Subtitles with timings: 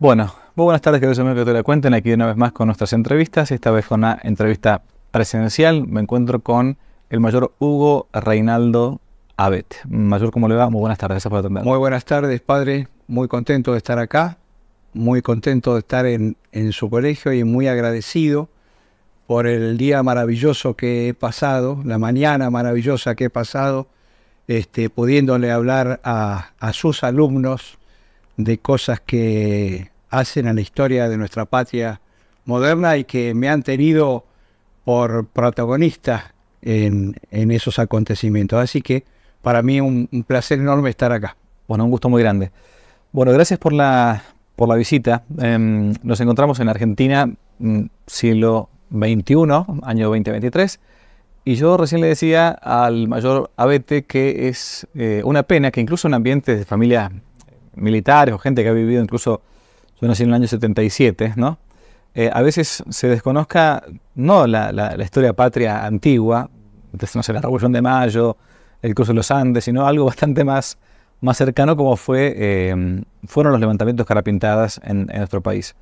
[0.00, 2.68] Bueno, muy buenas tardes, queridos amigos que te la cuenten aquí una vez más con
[2.68, 4.80] nuestras entrevistas, esta vez con una entrevista
[5.10, 5.86] presidencial.
[5.86, 6.78] Me encuentro con
[7.10, 8.98] el mayor Hugo Reinaldo
[9.36, 9.76] Abet.
[9.86, 10.70] Mayor, ¿cómo le va?
[10.70, 11.64] Muy buenas tardes, gracias por atender.
[11.64, 12.88] Muy buenas tardes, padre.
[13.08, 14.38] Muy contento de estar acá,
[14.94, 18.48] muy contento de estar en, en su colegio y muy agradecido
[19.26, 23.86] por el día maravilloso que he pasado, la mañana maravillosa que he pasado,
[24.48, 27.76] este, pudiéndole hablar a, a sus alumnos
[28.44, 32.00] de cosas que hacen a la historia de nuestra patria
[32.44, 34.24] moderna y que me han tenido
[34.84, 38.58] por protagonista en, esos acontecimientos.
[38.58, 39.04] Así que
[39.42, 41.36] para mí un, placer enorme estar acá.
[41.68, 42.50] Bueno, un gusto muy grande.
[43.12, 44.22] Bueno, gracias por la,
[44.56, 45.22] por la visita.
[45.38, 50.80] Em, nos encontramos en Argentina, mm, siglo XXI, año 2023.
[51.44, 56.06] Y yo recién le decía al mayor Abete que es eh, una pena que incluso
[56.06, 57.10] en ambientes de familias
[57.74, 59.40] militares o gente que ha vivido incluso,
[60.00, 61.58] yo nací en el año 77, ¿no?
[62.14, 63.84] Eh, a veces se desconozca
[64.16, 66.48] no la, la- la historia patria antigua,
[66.92, 68.36] entonces, no sé, la Revolución de Mayo,
[68.82, 70.76] el cruce de los Andes, sino algo bastante más,
[71.20, 75.74] más cercano como fue, eh, fueron los levantamientos carapintadas en, en nuestro país.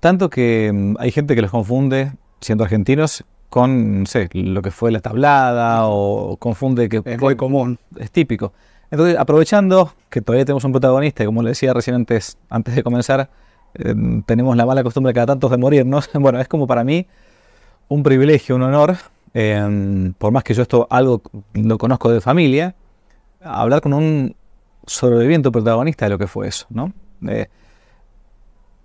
[0.00, 4.70] Tanto que mm, hay gente que los confunde, siendo argentinos, con, no sé, lo que
[4.70, 7.78] fue la tablada o confunde que Es muy común.
[7.96, 8.52] es típico.
[8.90, 12.82] Entonces, aprovechando que todavía tenemos un protagonista, y como le decía recién antes, antes de
[12.82, 13.28] comenzar,
[13.74, 13.94] eh,
[14.26, 16.10] tenemos la mala costumbre cada tanto de morirnos.
[16.14, 17.06] Bueno, es como para mí
[17.88, 18.96] un privilegio, un honor,
[19.34, 21.22] eh, por más que yo esto algo
[21.54, 22.74] lo conozco de familia,
[23.42, 24.34] hablar con un
[24.86, 26.92] sobreviviente protagonista de lo que fue eso, ¿no?
[27.26, 27.48] Eh,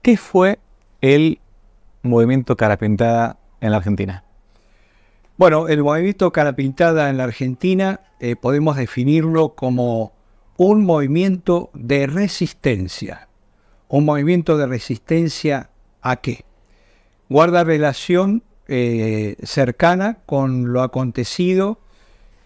[0.01, 0.59] ¿Qué fue
[1.01, 1.39] el
[2.01, 4.23] movimiento cara pintada en la Argentina?
[5.43, 10.13] Bueno, el movimiento cara pintada en la Argentina eh, podemos definirlo como
[10.55, 13.27] un movimiento de resistencia.
[13.89, 15.69] ¿Un movimiento de resistencia
[16.01, 16.45] a qué?
[17.27, 21.77] Guarda relación eh, cercana con lo acontecido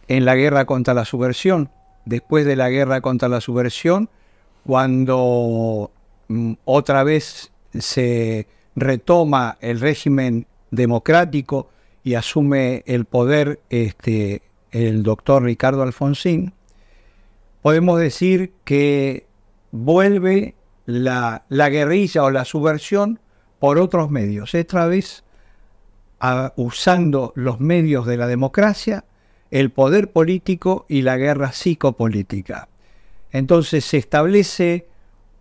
[0.08, 1.70] en la guerra contra la subversión.
[2.06, 4.10] Después de la guerra contra la subversión,
[4.66, 5.92] cuando
[6.30, 11.70] mm, otra vez se retoma el régimen democrático
[12.08, 14.42] y asume el poder este,
[14.72, 16.54] el doctor Ricardo Alfonsín,
[17.62, 19.28] podemos decir que
[19.74, 23.20] vuelve la, la guerrilla o la subversión
[23.60, 25.26] por otros medios, esta vez
[26.56, 29.04] usando los medios de la democracia,
[29.52, 32.70] el poder político y la guerra psicopolítica.
[33.34, 34.88] Entonces se establece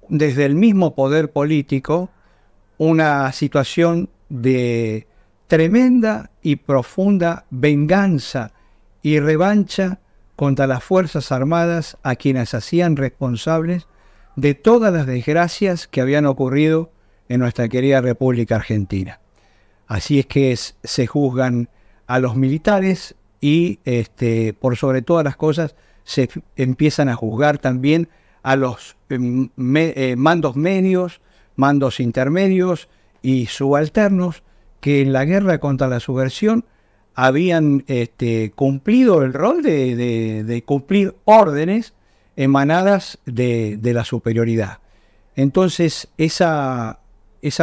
[0.08, 2.10] desde el mismo poder político
[2.76, 5.06] una situación de
[5.46, 8.52] tremenda y profunda venganza
[9.02, 10.00] y revancha
[10.34, 13.86] contra las Fuerzas Armadas a quienes hacían responsables
[14.34, 16.90] de todas las desgracias que habían ocurrido
[17.28, 19.20] en nuestra querida República Argentina.
[19.86, 21.68] Así es que se juzgan
[22.06, 25.74] a los militares y este, por sobre todas las cosas
[26.04, 28.08] se empiezan a juzgar también
[28.42, 31.20] a los em, eh, mandos medios,
[31.56, 32.88] mandos intermedios
[33.22, 34.42] y subalternos
[34.80, 36.64] que en la guerra contra la subversión
[37.14, 41.94] habían este, cumplido el rol de, de- cumplir órdenes
[42.36, 44.78] emanadas de, la superioridad.
[45.34, 46.98] Entonces, esa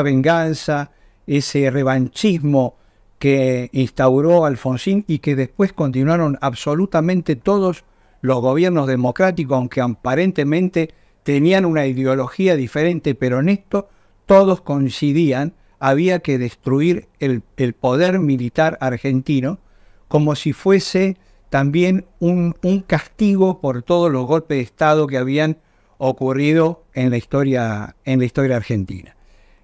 [0.04, 0.92] venganza,
[1.28, 2.76] ese revanchismo
[3.20, 7.86] que instauró Alfonsín y que después continuaron absolutamente todos
[8.22, 10.94] los gobiernos democráticos, aunque aparentemente
[11.24, 13.88] tenían una ideología diferente, pero en esto
[14.26, 15.54] todos coincidían,
[15.86, 17.42] había que destruir el,
[17.74, 19.60] poder militar argentino
[20.08, 21.18] como si fuese
[21.50, 25.58] también un, un castigo por todos los golpes de Estado que habían
[25.98, 29.18] ocurrido en la historia, en la historia argentina.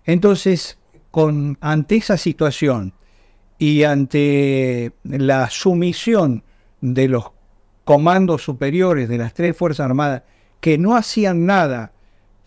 [0.03, 0.77] Entonces,
[1.09, 2.93] con, ante esa situación
[3.57, 6.43] y ante la sumisión
[6.81, 7.31] de los
[7.85, 10.23] comandos superiores de las tres Fuerzas Armadas
[10.59, 11.93] que no hacían nada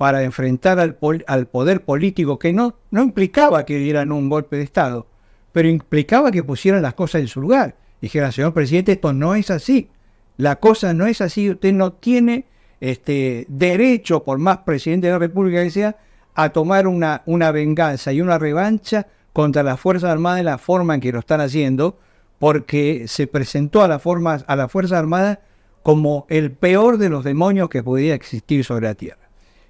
[0.02, 5.06] para enfrentar al, poder político, que no, no implicaba que dieran un golpe de Estado,
[5.52, 7.76] pero implicaba que pusieran las cosas en su lugar.
[8.00, 9.90] Dijeran, señor presidente, esto no es así.
[10.38, 11.50] La cosa no es así.
[11.50, 12.46] Usted no tiene
[12.80, 15.96] este, derecho, por más presidente de la República que sea,
[16.34, 17.22] a tomar una,
[17.52, 21.40] venganza y una revancha contra las Fuerzas Armadas en la forma en que lo están
[21.40, 21.96] haciendo,
[22.40, 25.38] porque se presentó a, la forma, a las Fuerzas Armadas
[25.84, 29.21] como el peor de los demonios que podía existir sobre la Tierra.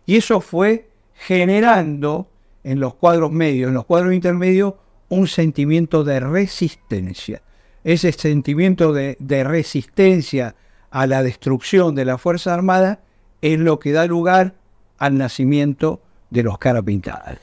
[0.07, 2.29] Y eso fue generando
[2.65, 4.75] en los cuadros medios, en los cuadros intermedios,
[5.09, 7.43] un sentimiento de resistencia.
[7.85, 10.55] Ese sentimiento de, resistencia
[10.91, 13.01] a la destrucción de la Fuerza Armada
[13.41, 14.55] es lo que da lugar
[14.99, 16.01] al nacimiento
[16.31, 17.37] de los cara pintada.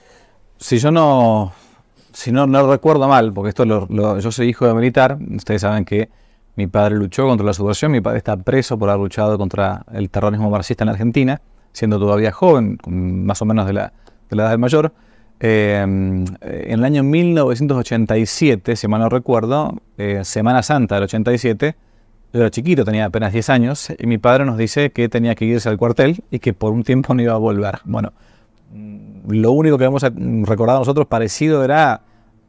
[0.57, 1.53] Si yo no,
[2.13, 6.09] si no, recuerdo mal, porque esto lo, yo soy hijo de militar, ustedes saben que
[6.55, 10.09] mi padre luchó contra la subversión, mi padre está preso por haber luchado contra el
[10.09, 11.41] terrorismo marxista en Argentina,
[11.71, 13.93] siendo todavía joven, más o menos de la,
[14.29, 14.93] de la edad del mayor.
[15.39, 21.75] Eh, en el año 1987, si mal no recuerdo, eh, Semana Santa del 87,
[22.33, 25.45] yo era chiquito, tenía apenas 10 años, y mi padre nos dice que tenía que
[25.45, 27.79] irse al cuartel y que por un tiempo no iba a volver.
[27.85, 28.13] Bueno,
[28.73, 32.01] mm, lo único que hemos recordado nosotros parecido era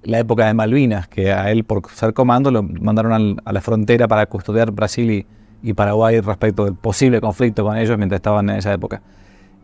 [0.02, 4.08] la época de Malvinas, que a él por ser comando lo mandaron a la frontera
[4.08, 5.26] para custodiar Brasil y,
[5.62, 9.02] y Paraguay respecto del posible conflicto con ellos mientras estaban en esa época.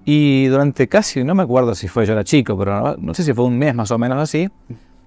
[0.05, 3.25] Y durante casi, no me acuerdo si fue, yo era chico, pero no, no sé
[3.25, 4.49] si fue un mes más o menos así,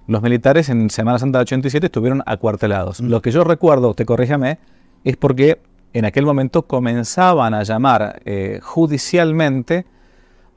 [0.06, 3.00] los militares en Semana Santa del 87 estuvieron acuartelados.
[3.00, 4.58] Lo que yo recuerdo, te corríjame,
[5.04, 5.60] es porque
[5.92, 9.86] en aquel momento comenzaban a llamar eh, judicialmente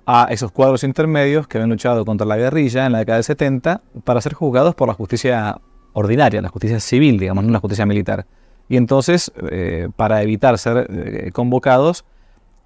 [0.06, 3.81] a esos cuadros intermedios que habían luchado contra la guerrilla en la década del 70
[4.03, 5.59] para ser juzgados por la justicia
[5.94, 8.25] ordinaria, la justicia civil, digamos, no la justicia militar.
[8.74, 12.06] Y entonces, eh, para evitar ser eh, convocados,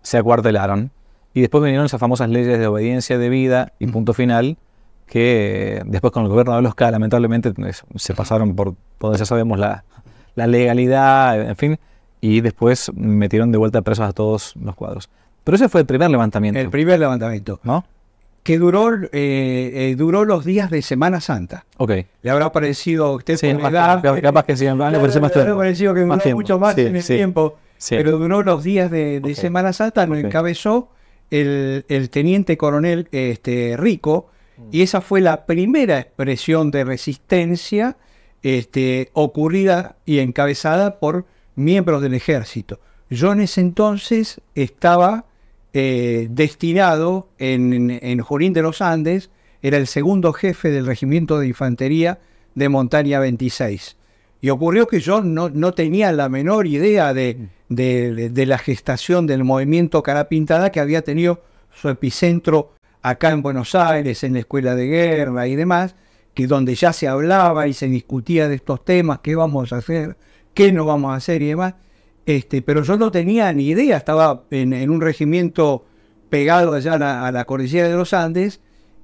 [0.03, 0.89] se acuartelaron.
[1.33, 4.55] Y después vinieron esas famosas leyes de obediencia debida y punto final,
[5.05, 7.51] que eh, después con el gobierno de los K, lamentablemente,
[7.97, 9.83] se pasaron por donde ya sabemos la,
[10.35, 11.77] la legalidad, en fin,
[12.21, 15.09] y después metieron de vuelta presos a todos los cuadros.
[15.43, 17.83] Pero ese fue el primer levantamiento, El primer levantamiento, ¿no?
[18.47, 21.65] Que duró, eh, eh, duró los días de Semana Santa.
[21.75, 21.91] Ok.
[22.21, 25.19] Le habrá parecido a usted Sí, por más- edad, capaz, capaz que sí, Claro, parece
[25.19, 27.57] más le habrá parecido que duró mucho más sí, en el sí, tiempo,
[27.89, 29.21] pero duró los días de.
[29.35, 30.23] Semana Santa, lo Ok.
[30.23, 30.87] encabezó
[31.29, 34.69] el, el teniente coronel este, Rico, Mm.
[34.71, 37.97] y esa fue la primera expresión de resistencia
[38.43, 42.79] este, ocurrida y encabezada por miembros del ejército.
[43.09, 45.25] Yo en ese entonces estaba
[45.79, 48.19] eh, destinado en, en
[48.53, 49.29] de los Andes,
[49.61, 52.17] era el segundo jefe del regimiento de infantería
[52.55, 53.95] de Montaña 26.
[54.41, 59.27] Y ocurrió que yo no, tenía la menor idea de, de- de- de la gestación
[59.27, 64.39] del movimiento Cara Pintada que había tenido su epicentro acá en Buenos Aires, en la
[64.39, 65.95] escuela de guerra y demás,
[66.33, 70.17] que donde ya se hablaba y se discutía de estos temas, qué vamos a hacer,
[70.55, 71.75] qué no vamos a hacer y demás.
[72.27, 75.85] Este, pero yo no tenía ni idea, estaba en, un regimiento
[76.29, 78.59] pegado allá a la, cordillera de los Andes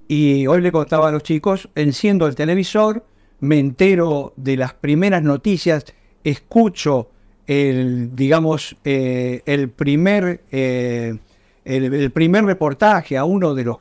[0.09, 3.05] y hoy le contaba a los chicos, enciendo el televisor,
[3.39, 5.85] me entero de las primeras noticias,
[6.25, 7.11] escucho
[7.47, 11.17] el, digamos, eh, el primer, eh,
[11.63, 13.77] el primer reportaje a uno de los,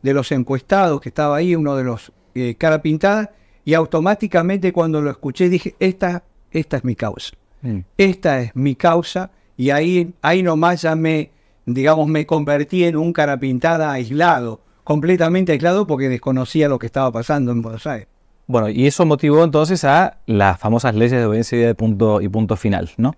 [0.00, 5.02] de los encuestados que estaba ahí, uno de los eh, cara pintada, y automáticamente cuando
[5.02, 7.84] lo escuché dije, esta, esta es mi causa Mm.
[7.98, 11.30] esta es mi causa y ahí, ahí nomás ya me,
[11.64, 17.10] digamos, me convertí en un cara pintada aislado, completamente aislado porque desconocía lo que estaba
[17.10, 18.08] pasando en Buenos Aires.
[18.46, 22.56] Bueno, y eso motivó entonces a las famosas leyes de obediencia de punto y punto
[22.56, 23.16] final, ¿no?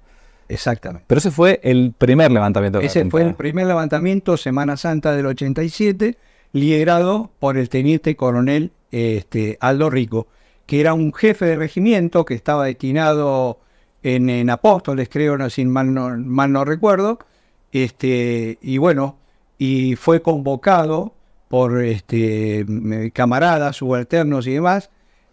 [0.49, 1.05] Exactamente.
[1.07, 2.81] Pero ese fue el primer levantamiento.
[2.81, 6.17] Ese fue el primer levantamiento, Semana Santa del 87,
[6.53, 10.29] liderado por el teniente coronel este, Aldo Rico,
[10.65, 13.59] que era un jefe de regimiento que estaba destinado
[14.15, 17.19] en, Apóstoles, creo, no, si mal no, mal no recuerdo,
[17.73, 19.19] este, y bueno,
[19.59, 21.15] y fue convocado
[21.49, 24.91] por este, m- camaradas, subalternos y demás,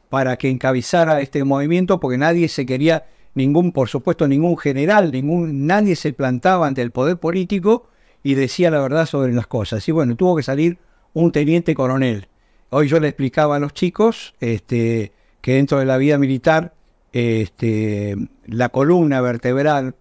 [0.10, 5.68] para que encabezara este movimiento, porque nadie se quería, ningún, por supuesto, ningún general, ningún,
[5.68, 7.88] nadie se plantaba ante el poder político
[8.24, 9.88] y decía la verdad sobre las cosas.
[9.88, 10.78] Y bueno, tuvo que salir
[11.14, 12.28] un teniente coronel.
[12.70, 15.12] Hoy yo le explicaba a los chicos este,
[15.42, 16.74] que dentro de la vida militar,
[17.14, 18.16] este,
[18.48, 19.96] la columna vertebral,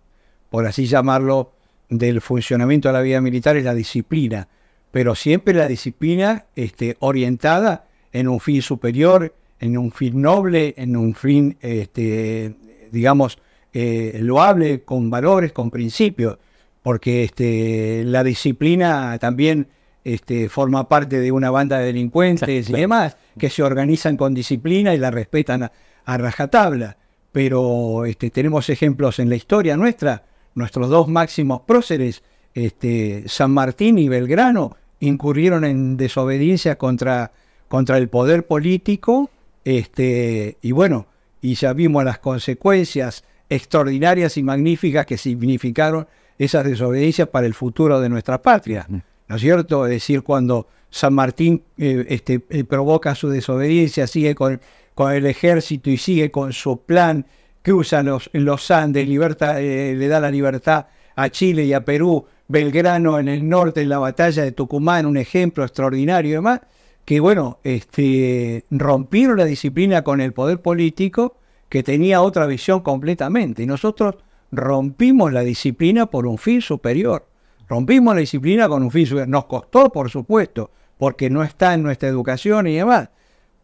[0.50, 1.52] por así llamarlo,
[1.88, 4.48] del funcionamiento de la vida militar es la disciplina,
[4.90, 10.96] pero siempre la disciplina este, orientada en un fin superior, en un fin noble, en
[10.96, 12.54] un fin, este,
[12.90, 13.38] digamos,
[13.72, 16.38] eh, loable, con valores, con principios,
[16.82, 19.68] porque este, la disciplina también
[20.04, 24.34] este, forma parte de una banda de delincuentes Sí, y demás, que se organizan con
[24.34, 25.72] disciplina y la respetan a,
[26.04, 26.96] a rajatabla.
[27.34, 30.22] Pero este, tenemos ejemplos en la historia nuestra,
[30.54, 32.22] nuestros dos máximos próceres,
[32.54, 37.32] este, San Martín y Belgrano, incurrieron en desobediencia contra,
[37.66, 39.30] contra el poder político,
[39.64, 41.08] este, y bueno,
[41.42, 46.06] y ya vimos las consecuencias extraordinarias y magníficas que significaron
[46.38, 48.86] esas desobediencias para el futuro de nuestra patria.
[49.26, 49.86] ¿No es cierto?
[49.86, 54.60] Es decir, cuando San Martín eh, este, eh, provoca su desobediencia, sigue con,
[54.94, 57.26] con el ejército y sigue con su plan,
[57.62, 60.86] cruza los, los Andes, libertad, eh, le da la libertad
[61.16, 65.16] a Chile y a Perú, Belgrano en el norte, en la batalla de Tucumán, un
[65.16, 66.60] ejemplo extraordinario y demás,
[67.04, 71.36] que bueno, este, rompieron la disciplina con el poder político
[71.68, 73.62] que tenía otra visión completamente.
[73.62, 74.16] Y nosotros
[74.52, 77.26] rompimos la disciplina por un fin superior.
[77.68, 79.28] Rompimos la disciplina con un fin superior.
[79.28, 83.08] Nos costó, por supuesto, porque no está en nuestra educación y demás.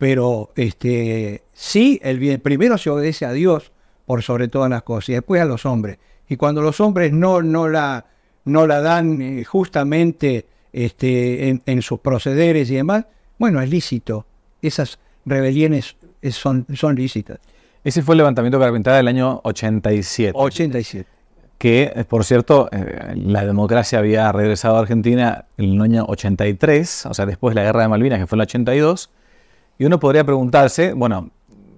[0.01, 3.71] Pero este, sí, el bien, primero se obedece a Dios
[4.07, 5.99] por sobre todas las cosas y después a los hombres.
[6.27, 8.07] Y cuando los hombres no, no, la,
[8.47, 13.05] no la dan eh, justamente este, en, sus procederes y demás,
[13.39, 14.25] bueno, es lícito.
[14.63, 15.97] Esas rebeliones
[16.31, 17.39] son, son lícitas.
[17.85, 20.33] Ese fue el levantamiento de Carpintada del año 87.
[20.35, 21.11] 87.
[21.59, 27.13] Que, por cierto, eh, la democracia había regresado a Argentina en el año 83, o
[27.13, 29.11] sea, después de la guerra de Malvinas, que fue en el 82.
[29.81, 31.31] Y uno podría preguntarse, bueno,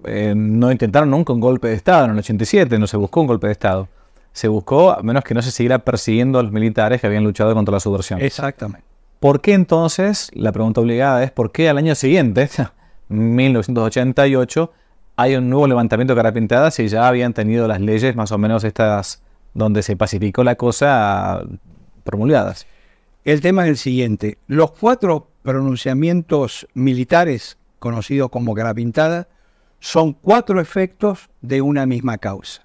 [0.03, 3.27] eh, no intentaron nunca un golpe de Estado en el 87, no se buscó un
[3.27, 3.87] golpe de Estado.
[4.33, 7.53] Se buscó, a menos que no se siguiera persiguiendo a los militares que habían luchado
[7.53, 8.21] contra la subversión.
[8.21, 8.85] Exactamente.
[9.21, 12.49] ¿Por qué entonces, la pregunta obligada es, ¿por qué al año siguiente,
[13.07, 14.69] 1988,
[15.15, 18.37] hay un nuevo levantamiento de cara pintada si ya habían tenido las leyes más o
[18.37, 21.41] menos estas donde se pacificó la cosa
[22.03, 22.67] promulgadas.
[23.23, 24.39] El tema es el siguiente.
[24.47, 29.27] Los cuatro pronunciamientos militares, conocidos como cara pintada,
[29.81, 32.61] son cuatro efectos de una misma causa.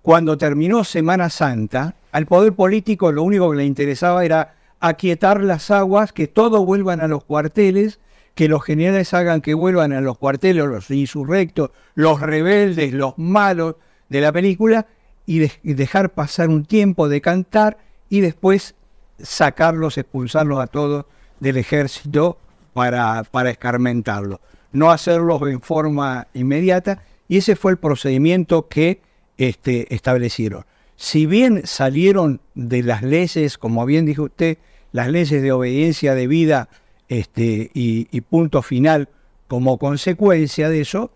[0.00, 5.72] Cuando terminó Semana Santa, al poder político lo único que le interesaba era aquietar las
[5.72, 7.98] aguas, que todos vuelvan a los cuarteles
[8.36, 13.74] que los generales hagan que vuelvan a los cuarteles, los insurrectos, los rebeldes, los malos
[14.08, 14.86] de la película,
[15.26, 17.78] y, dejar pasar un tiempo de cantar
[18.08, 18.76] y después
[19.20, 21.06] sacarlos, expulsarlos a todos
[21.40, 22.38] del ejército
[22.78, 24.40] para, escarmentarlos.
[24.72, 29.00] No hacerlos en forma inmediata, y ese fue el procedimiento que
[29.36, 30.64] este, establecieron.
[30.96, 34.58] Si bien salieron de las leyes, como bien dijo usted,
[34.92, 36.68] las leyes de obediencia debida
[37.08, 39.08] este, y, punto final,
[39.48, 41.10] como consecuencia de eso,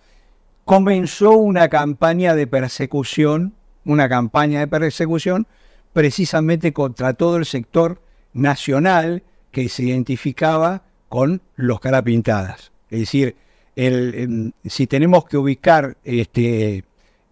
[0.65, 3.55] comenzó una campaña de persecución,
[3.85, 5.47] una campaña de persecución
[5.93, 8.01] precisamente contra todo el sector
[8.33, 12.73] nacional que se identificaba con los carapintadas.
[12.89, 13.37] Es decir,
[13.77, 16.85] el, si tenemos que ubicar este,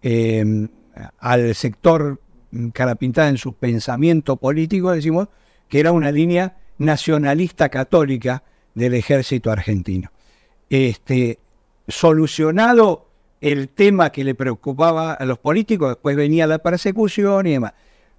[0.03, 0.67] em,
[1.17, 2.21] al sector
[2.73, 5.29] carapintada en su pensamiento político, decimos
[5.67, 8.43] que era una línea nacionalista católica
[8.75, 10.11] del ejército argentino.
[10.69, 11.39] Este,
[11.87, 13.07] solucionado
[13.41, 17.73] el tema que le preocupaba a los políticos, después venía la persecución y demás.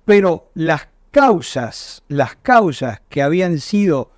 [0.05, 4.11] Pero las causas, las causas que habían sido,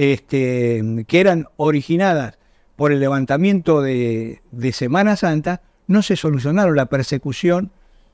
[0.00, 2.38] este, que eran originadas
[2.74, 4.40] por el levantamiento de,
[4.72, 6.74] Semana Santa, no se solucionaron.
[6.74, 7.70] La persecución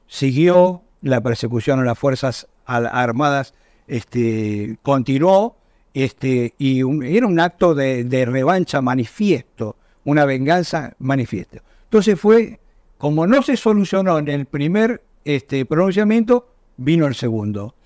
[0.09, 3.55] siguió, la persecución a las Fuerzas Armadas
[3.87, 5.59] este, continuó,
[5.95, 11.59] este, y era un acto de, revancha manifiesto, una venganza manifiesto.
[11.85, 12.59] Entonces fue,
[12.99, 17.76] como no se solucionó en el primer este, pronunciamiento, vino el segundo.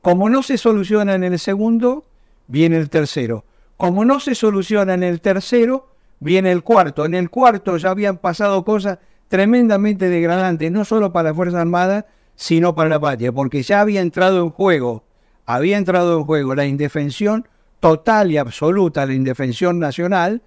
[0.00, 2.04] Como no se soluciona en el segundo,
[2.46, 3.44] viene el tercero.
[3.78, 7.06] Como no se soluciona en el tercero, viene el cuarto.
[7.06, 12.04] En el cuarto ya habían pasado cosas tremendamente degradantes, no solo para las Fuerzas Armadas,
[12.34, 15.04] sino para la patria, porque ya había entrado en juego,
[15.46, 17.46] había entrado en juego la indefensión
[17.80, 20.42] total y absoluta la indefensión nacional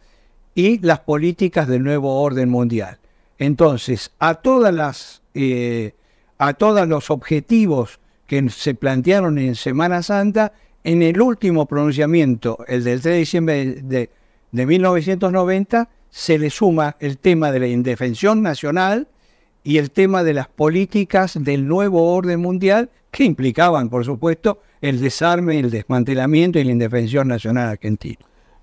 [0.53, 2.99] y las políticas del nuevo orden mundial.
[3.37, 5.95] Entonces, a todas las eh,
[6.37, 12.83] a todos los objetivos que se plantearon en Semana Santa, en el último pronunciamiento, el
[12.83, 14.09] del 3 de diciembre de,
[14.51, 19.07] de 1990, se le suma el tema de la indefensión nacional
[19.63, 24.99] y el tema de las políticas del nuevo orden mundial, que implicaban, por supuesto, el
[24.99, 28.17] desarme, el desmantelamiento y la indefensión nacional argentina.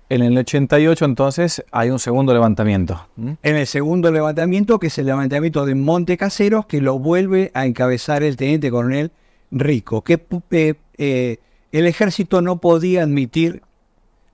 [0.09, 3.07] En el 88 entonces hay un segundo levantamiento.
[3.17, 7.67] En el segundo levantamiento, que es el levantamiento de Monte Caseros, que lo vuelve a
[7.67, 9.11] encabezar el teniente coronel
[9.51, 10.19] Rico, que
[10.51, 11.37] eh, eh,
[11.71, 13.61] el ejército no podía admitir,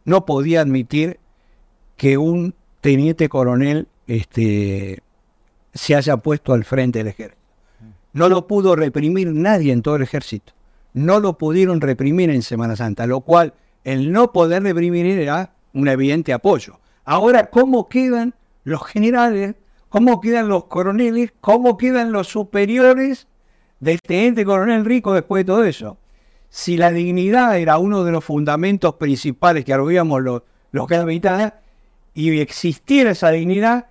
[0.03, 1.19] no podía admitir
[1.97, 5.01] que un teniente coronel este,
[5.73, 7.41] se haya puesto al frente del ejército.
[8.13, 10.55] No lo pudo reprimir nadie en todo el ejército
[10.95, 15.89] no lo pudieron reprimir en Semana Santa, lo cual el no poder reprimir era un
[15.89, 16.79] evidente apoyo.
[17.03, 19.55] Ahora, ¿cómo quedan los generales?
[19.89, 21.33] ¿Cómo quedan los coroneles?
[21.41, 23.27] ¿Cómo quedan los superiores
[23.81, 25.97] de este ente coronel rico después de todo eso?
[26.49, 31.53] Si la dignidad era uno de los fundamentos principales que arguíamos los, los capitanes,
[32.13, 33.87] y existiera esa dignidad,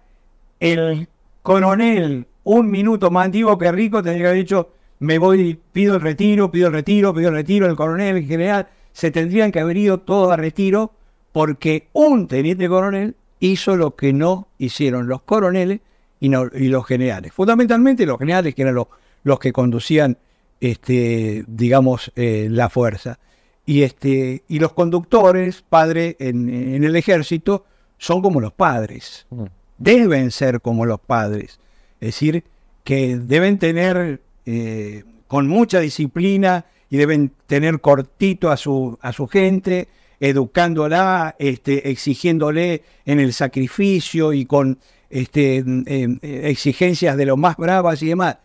[0.59, 1.09] el
[1.43, 6.01] coronel, un minuto más antiguo que rico, tendría que haber dicho, me voy, pido el
[6.01, 9.77] retiro, pido el retiro, pido el retiro, el coronel, el general, se tendrían que haber
[9.77, 10.93] ido todos a retiro
[11.33, 15.81] porque un teniente coronel hizo lo que no hicieron los coroneles
[16.21, 17.33] y, los generales.
[17.33, 18.87] Fundamentalmente los generales, que eran los,
[19.25, 20.17] los que conducían,
[20.61, 23.19] este, digamos, eh, la fuerza.
[23.67, 27.65] Y, este, y los conductores, padre en, el ejército,
[27.99, 29.27] son como los padres.
[29.31, 29.45] Mm.
[29.79, 31.59] Deben ser como los padres.
[32.01, 32.45] Es decir,
[32.85, 39.27] que deben tener eh, con mucha disciplina y deben tener cortito a su, a su
[39.27, 39.89] gente,
[40.21, 44.79] educándola, este, exigiéndole en el sacrificio y con
[45.11, 48.37] este, em, exigencias de lo más bravas y demás.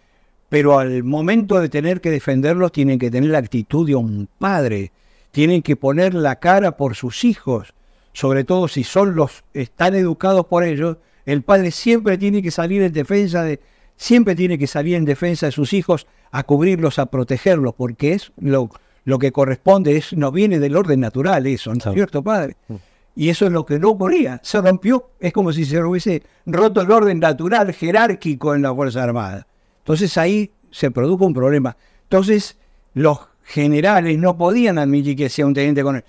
[0.49, 4.91] Pero al momento de tener que defenderlos tienen que tener la actitud de un padre,
[5.31, 7.73] tienen que poner la cara por sus hijos,
[8.13, 10.97] sobre todo si son los están educados por ellos.
[11.25, 13.59] El padre siempre tiene que salir en defensa de,
[13.95, 18.31] siempre tiene que salir en defensa de sus hijos, a cubrirlos, a protegerlos, porque es
[18.39, 18.69] lo,
[19.05, 22.55] lo que corresponde, es, no viene del orden natural eso, ¿no es cierto, padre?
[22.67, 22.75] Mm.
[23.15, 24.39] Y eso es lo que no ocurría.
[24.43, 29.03] Se rompió, es como si se hubiese roto el orden natural, jerárquico en la Fuerza
[29.03, 29.45] Armada.
[29.79, 31.75] Entonces ahí se produjo un problema.
[32.03, 32.57] Entonces
[32.93, 36.05] los generales no podían admitir que sea un teniente coronel.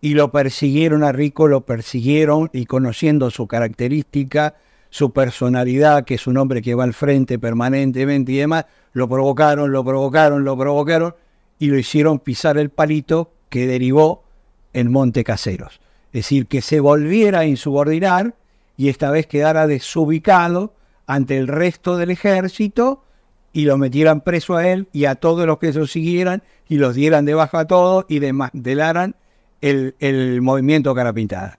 [0.00, 4.54] Y lo persiguieron a Rico, lo persiguieron y conociendo su característica,
[4.88, 9.70] su personalidad, que es un hombre que va al frente permanentemente y demás, lo provocaron,
[9.70, 11.14] lo provocaron, lo provocaron
[11.58, 14.24] y lo hicieron pisar el palito que derivó
[14.72, 15.80] en Monte Caseros.
[16.12, 18.34] Es decir, que se volviera a insubordinar
[18.76, 20.74] y esta vez quedara desubicado
[21.06, 23.04] ante el resto del ejército
[23.52, 26.94] y lo metieran preso a él y a todos los que lo siguieran y los
[26.94, 29.16] dieran de baja a todos y desmantelaran
[29.60, 31.58] el, el movimiento Carapintada.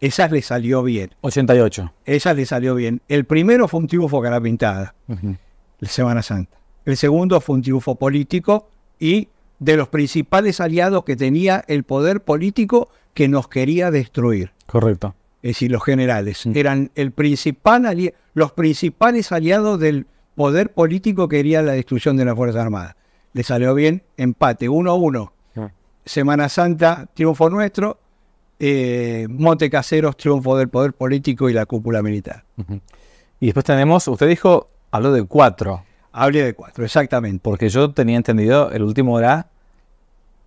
[0.00, 1.10] Esa le salió bien.
[1.22, 1.92] 88.
[2.04, 3.00] Esa le salió bien.
[3.08, 4.94] El primero fue un triunfo cara pintada,
[5.78, 6.58] la Semana Santa.
[6.84, 12.22] El segundo fue un triunfo político y de los principales aliados que tenía el poder
[12.22, 14.52] político que nos quería destruir.
[14.66, 15.14] Correcto.
[15.42, 16.46] Es decir, los generales.
[16.54, 22.34] Eran el principal los principales aliados del poder político que quería la destrucción de la
[22.34, 22.96] Fuerza Armada.
[23.32, 25.30] Le salió bien, empate, 1-1.
[25.56, 25.70] Ah.
[26.04, 27.98] Semana Santa, triunfo nuestro,
[28.58, 32.44] eh, Monte Caseros, triunfo del poder político y la cúpula militar.
[33.40, 35.84] Y después tenemos, usted dijo, habló de cuatro.
[36.12, 37.40] Hablé de cuatro, exactamente.
[37.42, 39.48] Porque yo tenía entendido, el último era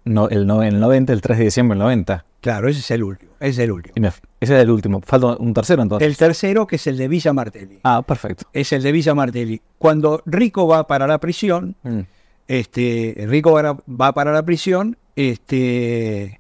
[0.07, 2.25] no, el, el 90, el 3 de diciembre del 90.
[2.41, 3.31] Claro, ese es el último.
[3.39, 4.07] es el último.
[4.39, 5.01] ese es el último.
[5.01, 6.07] Falta un tercero entonces.
[6.07, 7.79] El tercero, que es el de Villa Martelli.
[7.83, 8.45] Ah, perfecto.
[8.53, 9.61] Es el de Villa Martelli.
[9.77, 11.99] Cuando Rico va para la prisión, mm.
[12.47, 16.39] este, Rico va, va para la prisión, este,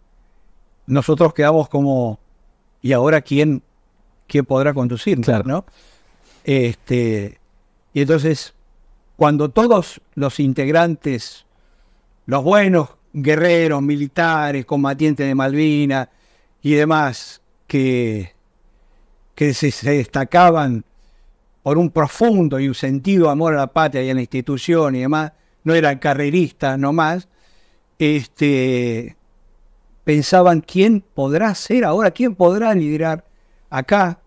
[0.85, 2.19] nosotros quedamos como,
[2.81, 3.63] ¿y ahora quién,
[4.27, 5.19] quién podrá conducir?
[5.21, 5.43] Claro.
[5.45, 5.65] ¿no?
[6.43, 7.39] Este,
[7.93, 8.53] y entonces,
[9.15, 11.45] cuando todos los integrantes,
[12.27, 12.89] los buenos
[13.21, 16.07] guerreros, militares, combatientes de Malvinas
[16.61, 18.33] y demás, que,
[19.33, 20.85] que se, destacaban
[21.63, 24.99] por un profundo y un sentido amor a la patria y a la institución y
[24.99, 25.31] demás,
[25.63, 27.27] no eran carreristas nomás,
[27.99, 29.17] este,
[30.03, 33.25] pensaban quién podrá ser ahora, quién podrá liderar.
[33.69, 34.19] Acá,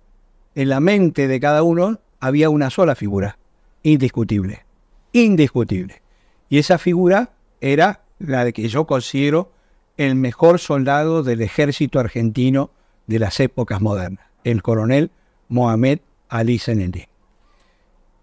[0.55, 3.39] en la mente de cada uno, había una sola figura,
[3.83, 4.67] indiscutible,
[5.13, 6.03] indiscutible.
[6.51, 9.51] Y esa figura era la de que yo considero
[9.97, 12.71] el mejor soldado del ejército argentino
[13.07, 15.11] de las épocas modernas, el coronel
[15.49, 17.07] Mohamed Ali Senendin.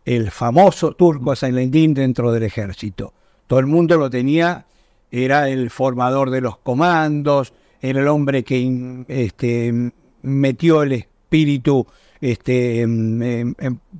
[0.05, 3.13] El famoso turco Senendin dentro del ejército.
[3.47, 4.65] Todo el mundo lo tenía
[5.11, 11.85] era el formador de los comandos, era el hombre que este, metió el espíritu
[12.19, 12.85] este,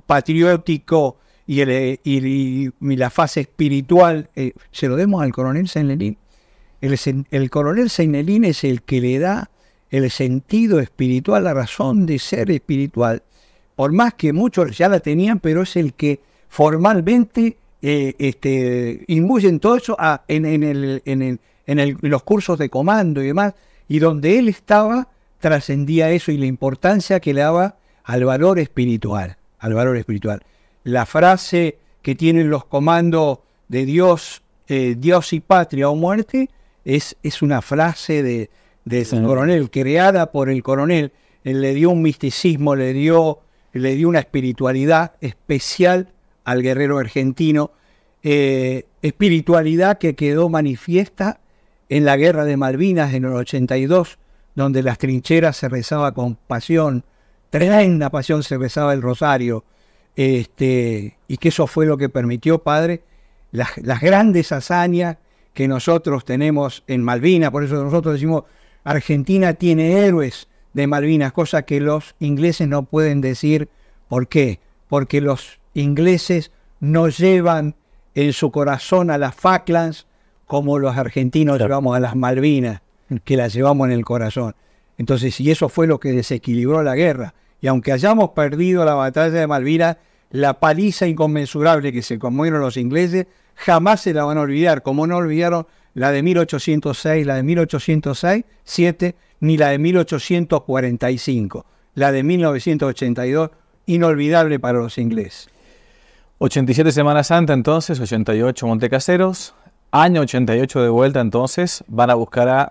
[0.06, 1.16] patriótico
[1.48, 4.28] y, la fase espiritual.
[4.36, 6.16] Eh, se lo demos al coronel Seinelin.
[6.80, 9.50] El, coronel Seinelin es el que le da
[9.90, 13.22] el sentido espiritual, la razón de ser espiritual.
[13.74, 19.58] Por más que muchos ya la tenían, pero es el que formalmente eh, este, imbuyen
[19.58, 19.96] todo eso
[20.28, 21.38] en, en,
[22.02, 23.54] los cursos de comando y demás,
[23.88, 25.08] y donde él estaba
[25.38, 30.42] trascendía eso y la importancia que le daba al valor espiritual, al valor espiritual.
[30.88, 36.48] La frase que tienen los comandos de Dios, eh, Dios y patria o muerte,
[36.82, 38.48] es, es una frase de,
[38.86, 41.12] de coronel, creada por el coronel.
[41.44, 43.40] Él le dio un misticismo, le dio,
[43.74, 46.08] le dio una espiritualidad especial
[46.44, 47.70] al guerrero argentino,
[48.22, 51.38] eh, espiritualidad que quedó manifiesta
[51.90, 54.18] en la guerra de Malvinas en el 82,
[54.54, 57.04] donde las trincheras se rezaba con pasión,
[57.50, 59.64] tremenda pasión se rezaba el rosario,
[60.18, 63.04] este, y que eso fue lo que permitió, Padre,
[63.52, 65.16] las, las grandes hazañas
[65.54, 68.42] que nosotros tenemos en Malvinas, por eso nosotros decimos,
[68.82, 73.68] Argentina tiene héroes de Malvinas, cosa que los ingleses no pueden decir.
[74.08, 74.58] ¿Por qué?
[74.88, 76.50] Porque los ingleses
[76.80, 77.76] no llevan
[78.16, 80.08] en su corazón a las Falklands
[80.46, 82.82] como los argentinos llevamos a las Malvinas,
[83.22, 84.56] que las llevamos en el corazón.
[84.96, 87.34] Entonces, y eso fue lo que desequilibró la guerra.
[87.60, 89.96] Y aunque hayamos perdido la batalla de Malvinas,
[90.30, 95.06] la paliza inconmensurable que se comieron los ingleses, jamás se la van a olvidar, como
[95.06, 101.66] no olvidaron la de 1806, la de 1806, 7, ni la de 1845.
[101.94, 103.50] La de 1982,
[103.86, 105.48] inolvidable para los ingleses.
[106.38, 109.54] 87 Semana Santa entonces, 88 Montecaseros,
[109.90, 112.70] año 88 de vuelta entonces, van a buscar a,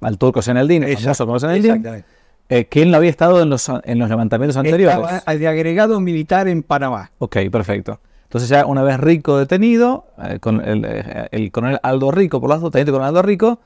[0.00, 2.17] al turco Zeneldin, el famoso Exactamente.
[2.48, 4.96] Eh, que él no había estado en los, en los levantamientos anteriores.
[4.96, 7.10] Estaba de agregado militar en Panamá.
[7.18, 8.00] Ok, perfecto.
[8.24, 12.50] Entonces ya una vez Rico detenido, eh, con el, eh, el coronel Aldo Rico, por
[12.50, 13.60] lo tanto, teniente coronel Aldo Rico,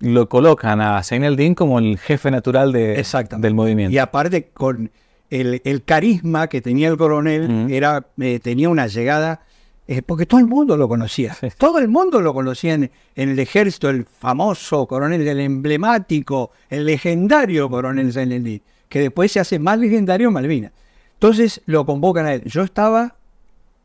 [0.00, 3.04] lo colocan a Zeneldin como el jefe natural de,
[3.38, 3.92] del movimiento.
[3.94, 4.90] Y aparte con
[5.30, 7.70] el, el carisma que tenía el coronel, Mm.
[7.72, 9.42] era, eh, tenía una llegada,
[9.88, 11.48] eh, porque todo el mundo lo conocía, Sí.
[11.58, 16.84] todo el mundo lo conocía en, en el ejército, el famoso coronel, el emblemático, el
[16.86, 20.72] legendario coronel Zeneldin, que después se hace más legendario en Malvinas.
[21.14, 22.44] Entonces lo convocan a él.
[22.44, 23.16] Yo estaba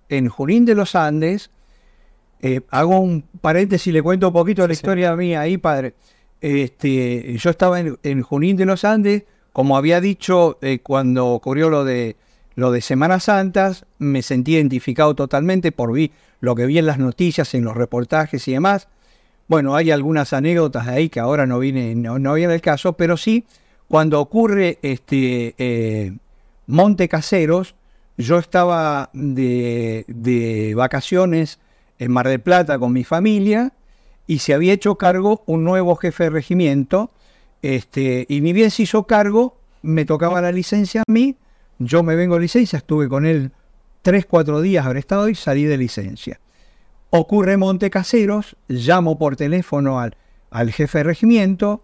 [0.10, 1.50] en Junín de los Andes,
[2.42, 4.80] eh, hago un paréntesis, le cuento un poquito la Sí.
[4.80, 5.96] historia mía ahí, padre.
[6.42, 11.70] Este, yo estaba en, en Junín de los Andes, como había dicho eh, cuando ocurrió
[11.70, 12.18] lo de
[12.56, 17.00] lo de Semanas Santas, me sentí identificado totalmente por vi, lo que vi en las
[17.00, 18.88] noticias, en los reportajes y demás.
[19.48, 22.94] Bueno, hay algunas anécdotas de ahí que ahora no viene, no, no viene el caso,
[22.94, 23.46] pero sí,
[23.88, 26.14] cuando ocurre este eh,
[26.68, 27.76] Monte Caseros,
[28.18, 31.60] yo estaba de, de vacaciones
[32.00, 33.74] en Mar del Plata con mi familia
[34.28, 37.12] y se había hecho cargo un nuevo jefe de regimiento.
[37.62, 41.36] Este, y ni bien se hizo cargo, me tocaba la licencia a mí,
[41.86, 43.52] yo me vengo de licencia, estuve con él
[44.02, 46.40] tres, cuatro días habré estado y salí de licencia.
[47.10, 50.18] Ocurre Monte Caseros, llamo por teléfono al,
[50.52, 51.84] al jefe de regimiento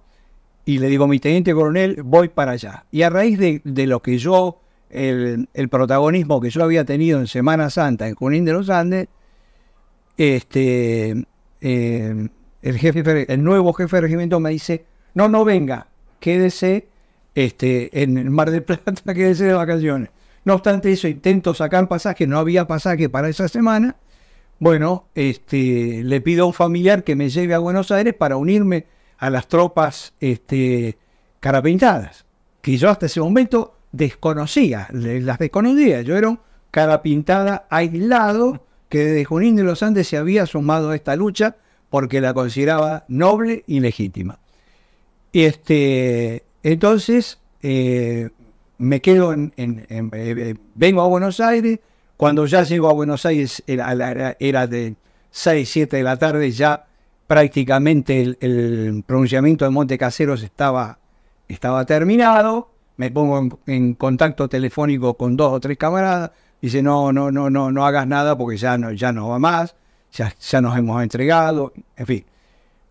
[0.66, 2.86] y le digo, mi teniente coronel, voy para allá.
[2.92, 7.20] Y a raíz de, de lo que yo, el, el protagonismo que yo había tenido
[7.20, 9.08] en Semana Santa en Junín de los Andes,
[10.18, 11.26] este,
[11.62, 12.28] eh,
[12.62, 15.88] el, jefe, el nuevo jefe de regimiento me dice, no, no venga,
[16.20, 16.88] quédese
[17.36, 20.10] este, en el Mar del Plata, quédese de vacaciones.
[20.46, 23.96] No obstante eso, intento sacar pasaje, no había pasaje para esa semana.
[24.60, 28.86] Bueno, este, le pido a un familiar que me lleve a Buenos Aires para unirme
[29.18, 30.98] a las tropas este,
[31.40, 32.26] carapintadas,
[32.62, 36.02] que yo hasta ese momento desconocía, las desconocía.
[36.02, 36.40] Yo era un
[36.72, 41.56] carapintada aislado que desde Junín de los Andes se había sumado a esta lucha
[41.90, 44.40] porque la consideraba noble y legítima.
[45.32, 48.30] Este, entonces eh,
[48.78, 51.80] me quedo en, en- eh, vengo a Buenos Aires.
[52.18, 54.96] Cuando ya llego a Buenos Aires era, de
[55.32, 56.86] 6, 7 de la tarde, ya
[57.28, 61.00] prácticamente el, pronunciamiento de Monte Caseros estaba,
[61.48, 62.72] estaba terminado.
[62.98, 66.32] Me pongo en, en contacto telefónico con dos o tres camaradas.
[66.62, 69.76] Dice, no, no, no, no, no hagas nada porque ya no, ya no va más.
[70.12, 71.72] Ya, ya nos hemos entregado.
[71.96, 72.26] En fin.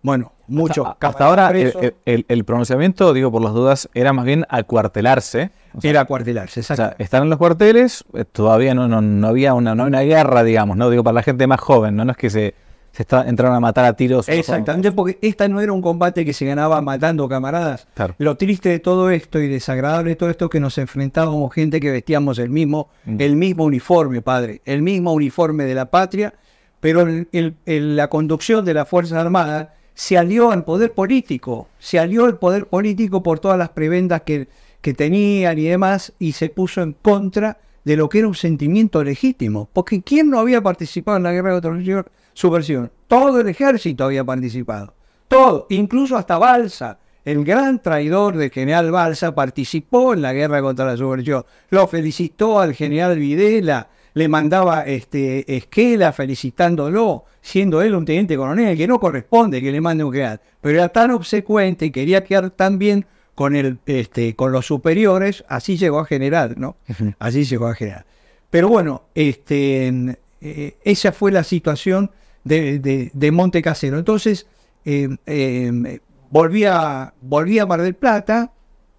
[0.02, 1.92] Bueno, muchos hasta, hasta ahora el, presos.
[2.04, 5.50] el- el pronunciamiento, digo por las dudas, era más bien acuartelarse.
[5.74, 7.02] O sea, era cuartelarse, o sea, exacto.
[7.02, 10.42] están en los cuarteles, eh, todavía no, no, no había una, no hay una guerra,
[10.44, 10.88] digamos, ¿no?
[10.90, 12.54] Digo, para la gente más joven, no, no es que se,
[12.92, 14.28] se está, entraron a matar a tiros.
[14.28, 17.86] Exactamente, porque esta no era un combate que se ganaba matando camaradas.
[17.94, 18.14] Claro.
[18.18, 21.80] Lo triste de todo esto y desagradable de todo esto es que nos enfrentábamos gente
[21.80, 23.16] que vestíamos el mismo, Mm.
[23.20, 26.34] el mismo uniforme, padre, el mismo uniforme de la patria,
[26.80, 31.98] pero el- el- la conducción de las Fuerzas Armadas se alió al poder político, se
[31.98, 34.46] alió al poder político por todas las prebendas que,
[34.80, 39.02] que tenían y demás, y se puso en contra de lo que era un sentimiento
[39.02, 39.68] legítimo.
[39.72, 42.92] Porque ¿quién no había participado en la guerra de subversión?
[43.08, 44.94] Todo el ejército había participado.
[45.26, 50.86] Todo, incluso hasta Balsa, el gran traidor del general Balsa, participó en la guerra contra
[50.86, 51.44] la subversión.
[51.70, 58.76] Lo felicitó al general Videla, le mandaba este, esquela felicitándolo, siendo él un teniente coronel,
[58.76, 60.40] que no corresponde que le mande un general.
[60.60, 65.44] Pero era tan obsecuente y quería quedar tan bien con, el, este, con los superiores,
[65.48, 66.76] así llegó a general, ¿no?
[67.18, 68.04] Así llegó a general.
[68.50, 72.10] Pero bueno, este, eh, esa fue la situación
[72.44, 73.98] de, de- de Monte Casero.
[73.98, 74.46] Entonces,
[74.84, 78.52] eh, eh, volví, a, volví a Mar del Plata,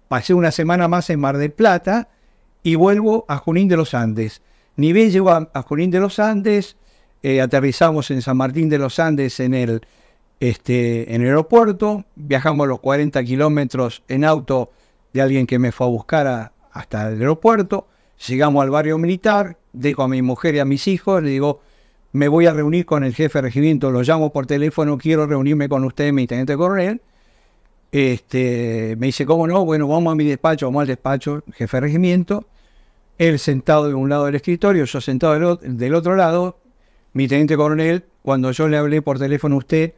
[0.08, 2.08] pasé una semana más en Mar del Plata
[2.62, 4.40] y vuelvo a Junín de los Andes.
[4.76, 6.76] Ni llego a, a Junín de los Andes,
[7.22, 9.82] eh, aterrizamos en San Martín de los Andes en el,
[10.40, 14.70] este, en el aeropuerto, viajamos los 40 kilómetros en auto
[15.12, 17.88] de alguien que me fue a buscar hasta el aeropuerto,
[18.26, 21.60] llegamos al barrio militar, dejo a mi mujer y a mis hijos, le digo,
[22.12, 25.68] me voy a reunir con el jefe de regimiento, lo llamo por teléfono, quiero reunirme
[25.68, 27.00] con usted, mi teniente coronel.
[27.92, 29.64] Este, me dice, ¿cómo no?
[29.64, 32.46] Bueno, vamos a mi despacho, vamos al despacho, jefe de regimiento.
[33.20, 36.58] Él sentado de un lado del escritorio, yo sentado del, otro lado.
[37.12, 39.92] Mi teniente coronel, cuando yo le hablé por teléfono a usted,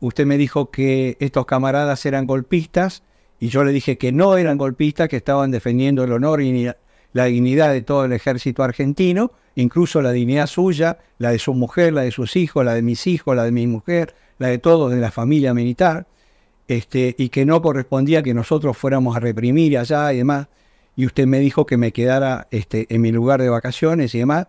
[0.00, 3.02] usted me dijo que estos camaradas eran golpistas
[3.40, 6.70] y yo le dije que no eran golpistas, que estaban defendiendo el honor y
[7.14, 11.94] la dignidad de todo el ejército argentino, incluso la dignidad suya, la de su mujer,
[11.94, 14.90] la de sus hijos, la de mis hijos, la de mi mujer, la de todos
[14.90, 16.06] de la familia militar,
[16.68, 20.48] este, y que no correspondía que nosotros fuéramos a reprimir allá y demás.
[20.96, 24.48] Y usted me dijo que me quedara este, en mi lugar de vacaciones y demás.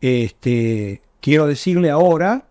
[0.00, 2.44] Este, quiero decirle ahora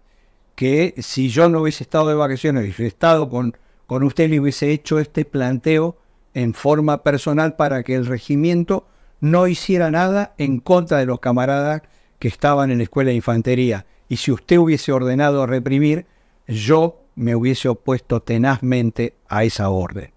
[0.56, 4.72] que si yo no hubiese estado de vacaciones, hubiese estado con, con usted, le hubiese
[4.72, 5.98] hecho este planteo
[6.34, 8.88] en forma personal para que el regimiento
[9.20, 11.84] no hiciera nada en contra de los camaradas
[12.20, 13.86] que estaban en la escuela de infantería.
[14.10, 16.06] Y si usted hubiese ordenado reprimir,
[16.48, 20.12] yo me hubiese opuesto tenazmente a esa orden.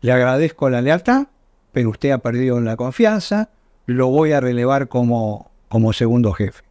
[0.00, 1.28] Le agradezco la lealtad,
[1.76, 3.50] pero usted ha perdido la confianza,
[3.84, 6.62] lo voy a relevar como, como segundo jefe.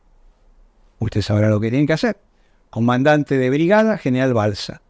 [0.97, 2.17] Usted sabrá lo que tiene que hacer.
[2.71, 4.81] Comandante de brigada, general Balsa.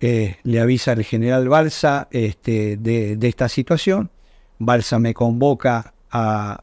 [0.00, 4.10] Eh, le avisa al general Balsa este, de, esta situación.
[4.58, 6.62] Balsa me convoca a,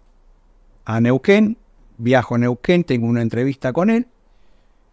[0.83, 1.57] a Neuquén,
[1.99, 4.07] viajo a Neuquén, tengo una entrevista con él.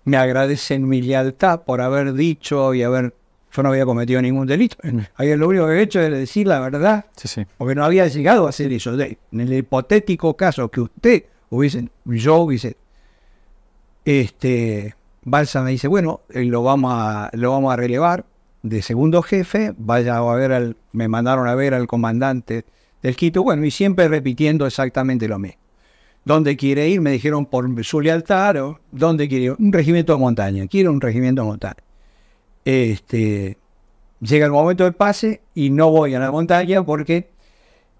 [0.04, 3.14] Me agradecen mi lealtad por haber dicho y haber
[3.52, 4.76] yo no había cometido ningún delito.
[5.16, 7.04] Ahí lo único que he hecho es decir la verdad,
[7.58, 8.98] porque no había llegado a hacer eso.
[8.98, 12.76] en el hipotético caso que usted hubiese, yo hubiese
[14.04, 18.24] este, Balsa me dice, bueno, eh, lo vamos a, lo vamos a relevar
[18.62, 22.64] de segundo jefe, vaya a ver al, me mandaron a ver al comandante
[23.02, 25.60] del Quito, bueno, y siempre repitiendo exactamente lo mismo.
[26.24, 27.00] ¿Dónde quiere ir?
[27.00, 29.56] Me dijeron por su lealtad, o ¿dónde quiere ir?
[29.58, 31.82] Un regimiento de montaña, quiero un regimiento de montaña.
[32.64, 33.58] Este,
[34.20, 37.30] llega el momento del pase y no voy a la montaña porque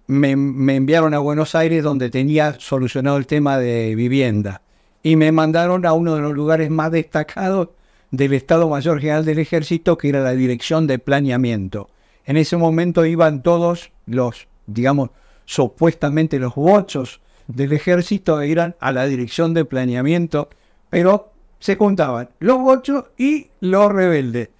[0.06, 4.62] me, me enviaron a Buenos Aires donde tenía solucionado el tema de vivienda
[5.02, 7.70] y me mandaron a uno de los lugares más destacados
[8.10, 11.88] del Estado Mayor General del Ejército, que era la Dirección de Planeamiento.
[12.24, 15.10] En ese momento iban todos los, digamos,
[15.44, 20.50] supuestamente los bochos del ejército e iban a la Dirección de Planeamiento,
[20.88, 21.31] pero
[21.62, 24.50] se juntaban los bochos y los rebeldes.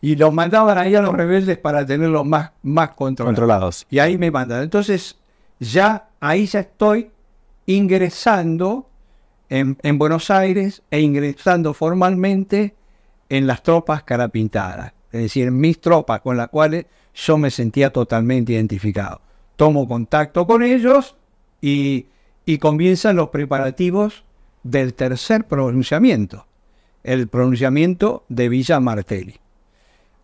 [0.00, 3.86] Y los mandaban ahí a los rebeldes para tenerlos más, más controlados.
[3.90, 4.62] Y ahí me mandan.
[4.62, 5.18] Entonces,
[5.60, 7.10] ya ahí ya estoy
[7.66, 8.88] ingresando
[9.50, 12.74] en, Buenos Aires e ingresando formalmente
[13.28, 18.54] en las tropas carapintadas, es decir, mis tropas con las cuales yo me sentía totalmente
[18.54, 19.20] identificado.
[19.56, 21.14] Tomo contacto con ellos
[21.60, 22.06] y,
[22.46, 24.24] y comienzan los preparativos
[24.70, 26.46] del tercer pronunciamiento,
[27.02, 29.36] el pronunciamiento de Villa Martelli.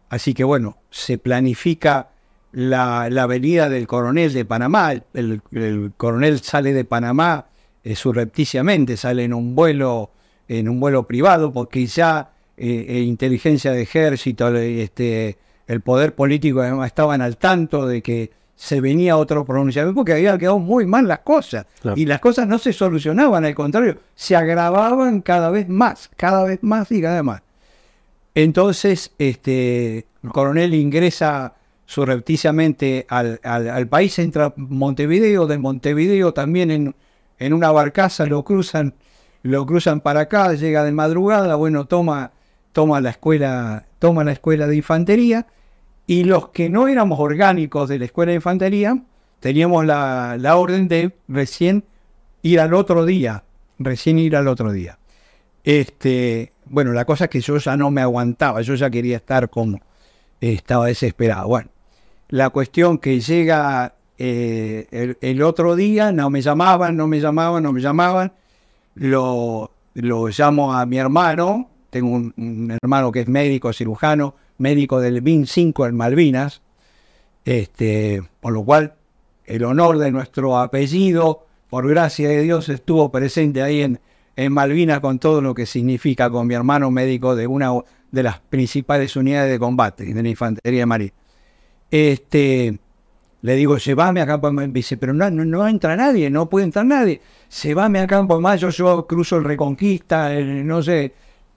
[0.09, 2.11] Así que bueno, se planifica
[2.53, 7.47] la, la venida del coronel de Panamá, el, el coronel sale de Panamá
[7.83, 10.11] eh, surrepticiamente, sale en un vuelo,
[10.47, 16.61] en un vuelo privado, porque ya eh, eh, inteligencia de ejército, este, el poder político
[16.61, 21.09] además estaban al tanto de que se venía otro pronunciamiento, porque había quedado muy mal
[21.09, 21.67] las cosas.
[21.97, 26.63] Y las cosas no se solucionaban, al contrario, se agravaban cada vez más, cada vez
[26.63, 27.43] más y cada vez más.
[28.35, 31.55] Entonces, este, el coronel ingresa
[31.87, 36.95] surrepticiamente al, al, al país, entra Montevideo, de Montevideo también en,
[37.39, 38.95] en una barcaza, lo cruzan,
[39.43, 42.33] lo cruzan para acá, llega de madrugada, bueno, toma,
[42.73, 45.47] toma la escuela, toma la escuela de infantería,
[46.07, 49.03] y los que no éramos orgánicos de la escuela de infantería,
[49.41, 51.85] teníamos la, orden de recién
[52.43, 53.45] ir al otro día,
[53.79, 54.99] recién ir al otro día.
[55.65, 59.49] Este, bueno, la cosa es que yo ya no me aguantaba, yo ya quería estar
[59.49, 59.81] como,
[60.41, 61.49] estaba desesperado.
[61.49, 61.71] Bueno,
[62.29, 67.73] la cuestión que llega eh, el, otro día no me llamaban, no me llamaban, no
[67.73, 68.33] me llamaban.
[68.95, 75.21] Lo, lo llamo a mi hermano, tengo un, hermano que es médico, cirujano, médico del
[75.21, 76.61] BIN 5 en Malvinas,
[77.45, 78.95] este, por lo cual
[79.47, 84.01] el honor de nuestro apellido, por gracia de Dios, estuvo presente ahí en,
[84.35, 87.71] en Malvinas con todo lo que significa, con mi hermano médico de una
[88.11, 91.13] de las principales unidades de combate de la Infantería de Marina.
[91.91, 92.79] Este,
[93.43, 94.73] Le digo, llévame a Campo Mayo.
[94.73, 97.21] Dice, pero no, no, no entra nadie, no puede entrar nadie.
[97.63, 101.13] Llévame a Campo Mayo, yo cruzo el Reconquista, el- no sé.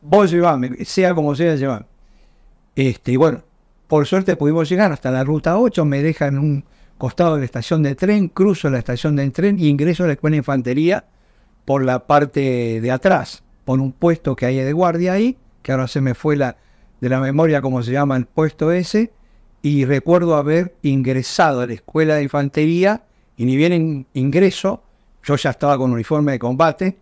[0.10, 1.86] Vos llevame, sea como sea, llevame.
[2.76, 3.44] Este, y bueno,
[3.88, 6.66] por suerte pudimos llegar hasta la ruta 8, me dejan en un
[6.98, 10.14] costado de la estación de tren, cruzo la estación de tren y ingreso a la
[10.14, 11.06] escuela de infantería
[11.66, 15.90] por la parte de atrás, por un puesto que hay de guardia ahí, que ahora
[15.90, 16.56] se me fue la,
[17.02, 19.12] de la memoria cómo se llama el puesto ese,
[19.62, 23.04] y recuerdo haber ingresado a la escuela de infantería,
[23.36, 24.84] y ni bien in- ingreso,
[25.22, 26.98] yo ya estaba con uniforme de combate,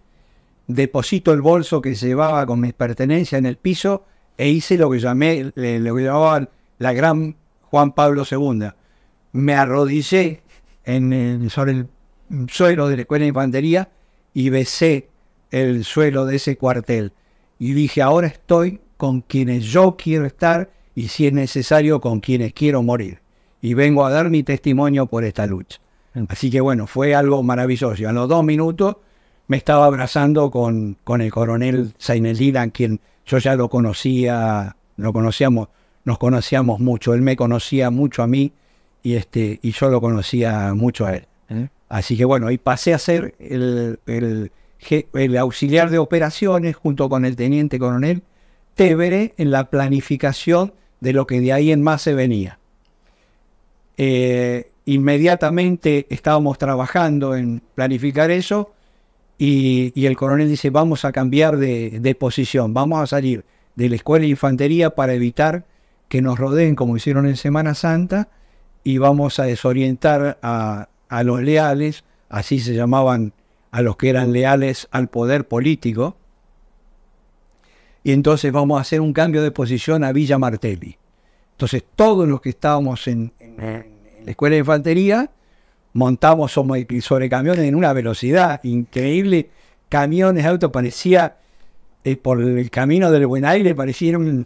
[0.67, 4.05] deposito el bolso que llevaba con mis pertenencias en el piso
[4.37, 6.49] e hice lo que llamé, le- lo que llamaban
[6.79, 8.69] la gran Juan Pablo II.
[9.33, 10.41] Me arrodillé
[10.83, 11.87] en el- sobre el
[12.49, 13.89] suelo de la escuela de infantería
[14.33, 15.09] y besé
[15.51, 17.13] el suelo de ese cuartel.
[17.59, 22.53] Y dije, ahora estoy con quienes yo quiero estar y si es necesario con quienes
[22.53, 23.19] quiero morir.
[23.61, 25.79] Y vengo a dar mi testimonio por esta lucha.
[26.29, 28.07] Así que bueno, fue algo maravilloso.
[28.07, 28.97] A los dos minutos
[29.47, 35.13] me estaba abrazando con, con el coronel Zaineldin, a quien yo ya lo conocía, lo
[35.13, 35.69] conocíamos,
[36.03, 37.13] nos conocíamos mucho.
[37.13, 38.51] Él me conocía mucho a mí
[39.03, 41.27] y, este, y yo lo conocía mucho a él.
[41.49, 41.67] ¿Eh?
[41.89, 47.35] Así que bueno, y pasé a ser el, el auxiliar de operaciones junto con el
[47.35, 48.23] teniente coronel
[48.75, 52.59] Tevere en la planificación de lo que de ahí en más se venía.
[53.97, 58.73] Eh, inmediatamente estábamos trabajando en planificar eso
[59.37, 63.43] y, el coronel dice, vamos a cambiar de, de posición, vamos a salir
[63.75, 65.65] de la escuela de infantería para evitar
[66.07, 68.29] que nos rodeen como hicieron en Semana Santa
[68.83, 73.33] y vamos a desorientar a, a los leales, así se llamaban
[73.71, 76.15] a los que eran leales al poder político,
[78.03, 80.97] y entonces vamos a hacer un cambio de posición a Villa Martelli.
[81.53, 85.31] Entonces todos los que estábamos en, en- en la escuela de infantería
[85.95, 89.49] montamos sobre, sobre camiones en una velocidad increíble,
[89.87, 91.37] camiones, autos, parecía
[92.03, 94.45] eh, por el camino del buen aire, parecía un,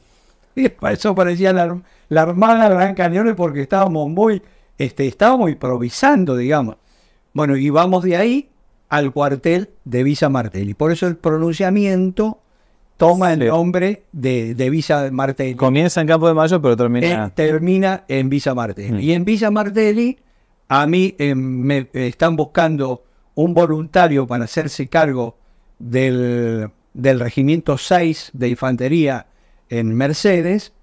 [0.91, 4.43] eso parecía la, la Armada Gran Cañones porque estábamos muy,
[4.77, 6.75] este, estábamos improvisando, digamos.
[7.33, 8.49] Bueno, y vamos de ahí
[8.87, 10.75] al cuartel de Villa Martelli.
[10.75, 12.41] Por eso el pronunciamiento
[12.97, 15.55] toma el nombre de, de Villa Martelli.
[15.55, 17.25] Comienza en Campo de Mayo, pero termina.
[17.25, 18.91] Eh, termina en Villa Martelli.
[18.91, 18.99] Mm.
[18.99, 20.19] Y en Villa Martelli,
[20.69, 23.03] a mí eh, me eh, están buscando
[23.35, 25.37] un voluntario para hacerse cargo
[25.79, 29.27] del, del regimiento 6 de infantería
[29.69, 30.73] en Mercedes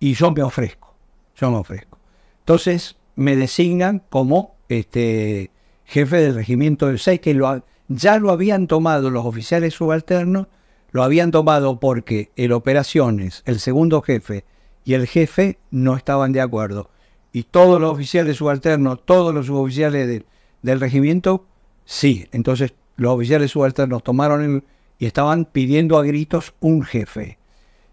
[0.00, 0.94] y yo me ofrezco.
[1.36, 1.98] Yo me ofrezco.
[2.40, 5.50] Entonces me designan como este,
[5.84, 10.48] jefe del regimiento del 6, que lo, ya lo habían tomado los oficiales subalternos,
[10.90, 14.44] lo habían tomado porque el operaciones, el segundo jefe
[14.84, 16.90] y el jefe no estaban de acuerdo.
[17.34, 20.24] Y todos los oficiales subalternos, todos los suboficiales de-
[20.62, 21.44] del regimiento,
[21.84, 22.28] sí.
[22.30, 24.62] Entonces los oficiales subalternos tomaron el-
[25.00, 27.38] y estaban pidiendo a gritos un jefe.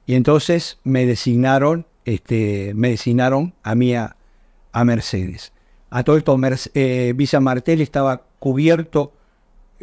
[0.05, 4.15] Y entonces me designaron, este, me designaron a mí a,
[4.73, 5.53] a Mercedes.
[5.89, 9.11] A todo esto, Merce- eh, Villa Martel estaba cubierto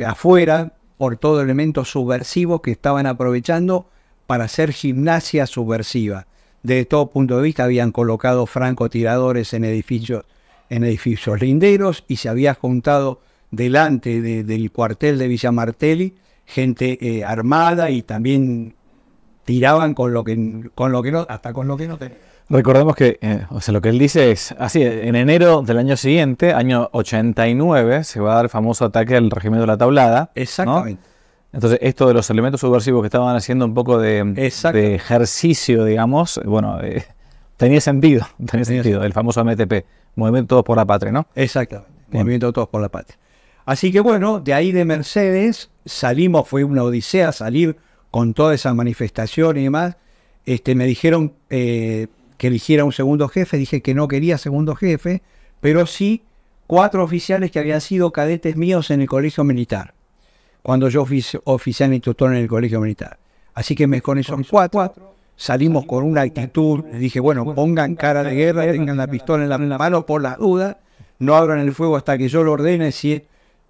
[0.06, 3.88] afuera por todo elementos subversivos que estaban aprovechando
[4.28, 6.28] para hacer gimnasia subversiva.
[6.62, 10.24] Desde todo punto de vista habían colocado francotiradores en edificios,
[10.70, 16.98] en edificios linderos y se había juntado delante de- del cuartel de Villa Martelli gente
[17.00, 18.74] eh, armada y también
[19.44, 22.18] tiraban con lo que con lo que no hasta con lo que no tenían.
[22.50, 25.98] Recordemos que, eh, o sea, lo que él dice es, así, en enero del año
[25.98, 30.30] siguiente, año 89, se va a dar el famoso ataque al regimiento de la tablada.
[30.64, 30.78] ¿no?
[31.52, 36.80] Entonces, esto de los elementos subversivos que estaban haciendo un poco de, ejercicio, digamos, bueno,
[36.82, 37.04] eh,
[37.56, 39.84] tenía sentido, tenía sentido, el famoso MTP,
[40.14, 41.26] Movimiento Todos por la Patria, ¿no?
[41.34, 41.90] Exactamente.
[42.08, 42.22] Bien.
[42.22, 43.18] Movimiento Todos por la Patria.
[43.64, 47.76] Así que bueno, de ahí de Mercedes salimos, fue una odisea salir
[48.10, 49.96] con toda esa manifestación y demás.
[50.46, 52.06] Este, me dijeron eh,
[52.38, 55.22] que eligiera un segundo jefe, dije que no quería segundo jefe,
[55.60, 56.22] pero sí
[56.66, 59.94] cuatro oficiales que habían sido cadetes míos en el colegio militar,
[60.68, 63.18] cuando yo fui oficial instructor en el colegio militar.
[63.54, 68.22] Así que me, con esos cuatro salimos con una actitud, les dije, bueno, pongan cara
[68.22, 70.76] de guerra, tengan la pistola en la mano por las dudas,
[71.20, 73.22] no abran el fuego hasta que yo lo ordene, si es,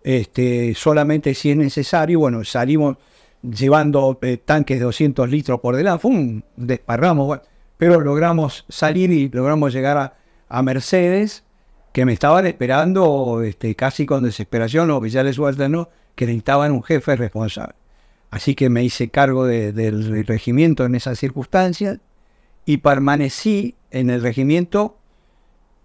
[0.03, 2.19] este, solamente si es necesario.
[2.19, 2.97] Bueno, salimos
[3.43, 6.43] llevando eh, tanques de 200 litros por delante, ¡fum!
[6.57, 7.43] desparramos, bueno,
[7.77, 10.15] pero logramos salir y logramos llegar a,
[10.49, 11.45] a Mercedes,
[11.93, 15.87] que me estaban esperando este, casi con desesperación los oficiales subalternos
[16.19, 17.77] que necesitaban un jefe responsable.
[18.31, 22.01] Así que me hice cargo de- del regimiento en esas circunstancias
[22.67, 24.99] y permanecí en el regimiento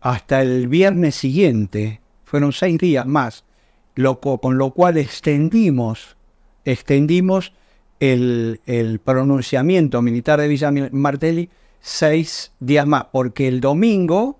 [0.02, 3.46] hasta el viernes siguiente, fueron seis días más,
[4.42, 6.18] con lo cual extendimos,
[6.66, 7.54] extendimos
[8.00, 14.40] el, el, pronunciamiento militar de Villa Martelli seis días más, porque el domingo,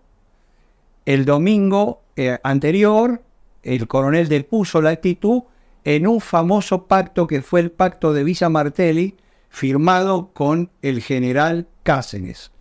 [1.06, 3.22] el domingo eh, anterior,
[3.62, 5.44] el coronel depuso la actitud
[5.86, 9.16] en un famoso pacto que fue el pacto de Villa Martelli,
[9.50, 12.54] firmado con el general Cáceres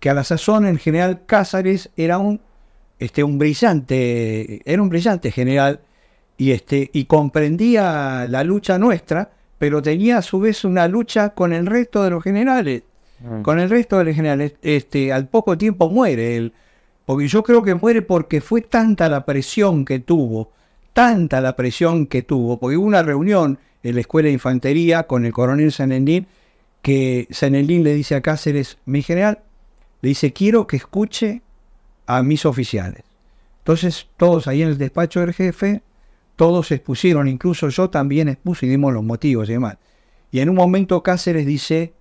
[0.00, 2.40] que a la sazón el general Cázares era un,
[2.98, 5.80] este, un brillante, era un brillante general
[6.36, 11.52] y, este, y comprendía la lucha nuestra, pero tenía a su vez una lucha con
[11.52, 12.82] el resto de los generales.
[13.20, 13.42] Mm.
[13.42, 14.54] Con el resto de los generales.
[14.60, 16.52] Este, al poco tiempo muere él.
[17.06, 20.52] Porque yo creo que muere porque fue tanta la presión que tuvo,
[20.96, 25.26] tanta la presión que tuvo, porque hubo una reunión en la escuela de infantería con
[25.26, 26.26] el coronel Sanendín,
[26.80, 29.40] que Sanendín le dice a Cáceres, mi general,
[30.00, 31.42] le dice, quiero que escuche
[32.06, 33.02] a mis oficiales.
[33.58, 35.82] Entonces, todos ahí en el despacho del jefe,
[36.34, 39.76] todos expusieron, incluso yo también expuse y dimos los motivos y demás.
[40.30, 41.92] Y en un momento Cáceres dice,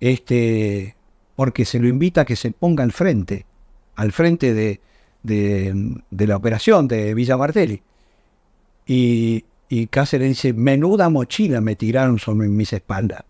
[0.00, 0.96] este,
[1.34, 3.46] porque se lo invita a que se ponga al frente,
[3.96, 4.82] al frente de,
[5.22, 7.80] de, la operación de Villa Martelli.
[8.88, 13.22] Y, y, Cáceres dice, menuda mochila me tiraron sobre mis espaldas.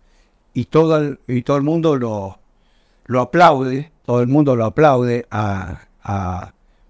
[0.53, 2.39] Y todo el, y todo el mundo lo,
[3.05, 5.81] lo aplaude, todo el mundo lo aplaude a,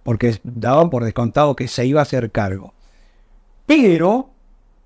[0.03, 2.74] porque daban por descontado que se iba a hacer cargo.
[3.65, 4.30] Pero,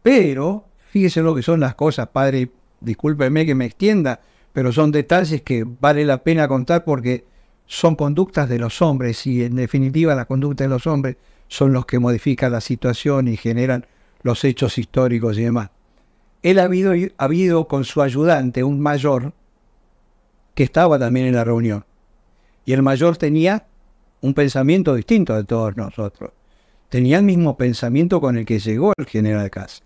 [0.01, 4.21] pero, fíjese lo que son las cosas, padre, discúlpeme que me extienda,
[4.53, 7.25] pero son detalles que vale la pena contar porque
[7.65, 11.17] son conductas de los hombres y en definitiva las conductas de los hombres
[11.53, 13.85] son los que modifican la situación y generan
[14.23, 15.69] los hechos históricos y demás.
[16.41, 19.33] Él ha habido, ha habido con su ayudante, un mayor,
[20.55, 21.85] que estaba también en la reunión.
[22.65, 23.67] Y el mayor tenía
[24.21, 26.31] un pensamiento distinto de todos nosotros.
[26.89, 29.83] Tenía el mismo pensamiento con el que llegó el general Cas.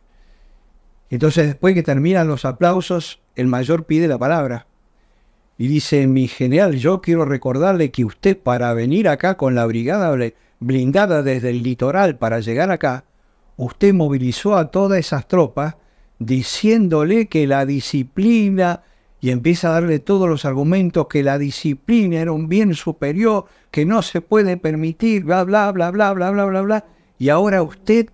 [1.09, 4.67] Entonces, después que terminan los aplausos, el mayor pide la palabra.
[5.57, 10.07] Y dice, mi general, yo quiero recordarle que usted para venir acá con la brigada
[10.59, 13.05] blindada desde el litoral para llegar acá,
[13.55, 15.75] usted movilizó a todas esas tropas
[16.19, 18.83] diciéndole que la disciplina,
[19.19, 23.85] y empieza a darle todos los argumentos que la disciplina era un bien superior, que
[23.85, 26.85] no se puede permitir, bla, bla, bla, bla, bla, bla, bla, bla.
[27.17, 28.09] Y ahora usted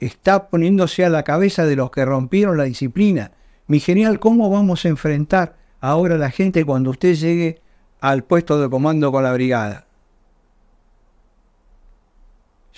[0.00, 3.32] está poniéndose a la cabeza de los que rompieron la disciplina.
[3.66, 7.60] Mi genial, ¿cómo vamos a enfrentar ahora a la gente cuando usted llegue
[8.00, 9.87] al puesto de comando con la brigada?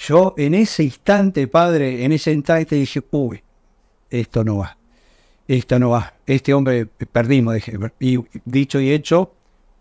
[0.07, 3.43] Yo en ese instante, padre, en ese instante dije, uy,
[4.11, 4.77] esto no va
[5.57, 7.57] esta no va, este hombre perdimos,
[7.99, 9.33] y dicho y hecho,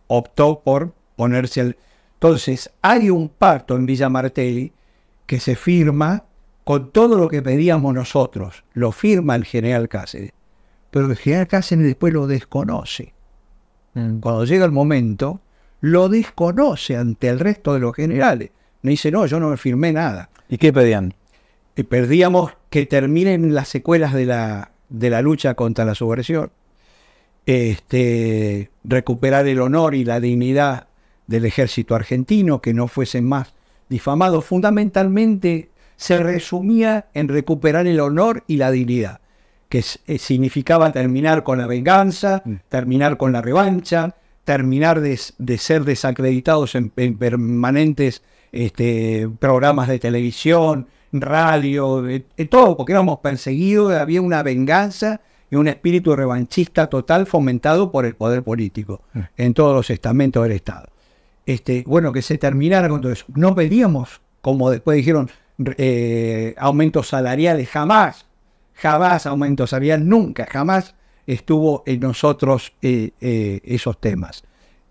[0.07, 1.77] optó por ponerse al...
[2.15, 4.73] Entonces, hay un pacto en Villa Martelli
[5.27, 6.23] que se firma
[6.63, 10.33] con todo lo que pedíamos nosotros, lo firma el general Cáceres,
[10.89, 13.13] pero el general Cáceres después lo desconoce.
[13.93, 14.21] Mm.
[14.21, 15.39] Cuando llega el momento,
[15.81, 18.49] lo desconoce ante el resto de los generales.
[18.81, 20.29] Me dice, no, yo no me firmé nada.
[20.47, 21.13] ¿Y qué pedían?
[21.75, 26.51] Y perdíamos que terminen las secuelas de la, de la lucha contra la subversión,
[27.45, 30.87] este, recuperar el honor y la dignidad
[31.27, 33.53] del ejército argentino, que no fuesen más
[33.87, 34.45] difamados.
[34.45, 39.19] Fundamentalmente se resumía en recuperar el honor y la dignidad,
[39.67, 42.53] que eh, significaba terminar con la venganza, mm.
[42.69, 45.17] terminar con la revancha, terminar de,
[45.57, 52.19] ser desacreditados en, permanentes este, programas de televisión, radio, de,
[52.49, 55.21] todo, porque éramos perseguidos, había una venganza
[55.51, 59.19] y un espíritu revanchista total fomentado por el poder político mm.
[59.37, 60.87] en todos los estamentos del Estado.
[61.45, 63.25] Este, bueno, que se terminara con todo eso.
[63.33, 65.29] No pedíamos, como después dijeron,
[65.77, 68.27] eh, aumentos salariales, jamás,
[68.75, 70.95] jamás aumentos salariales, nunca, jamás
[71.25, 74.43] estuvo en nosotros eh, eh, esos temas.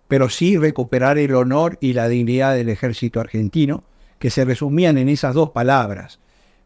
[0.09, 3.85] Pero sí recuperar el honor y la dignidad del ejército argentino,
[4.17, 6.19] que se resumían en esas dos palabras,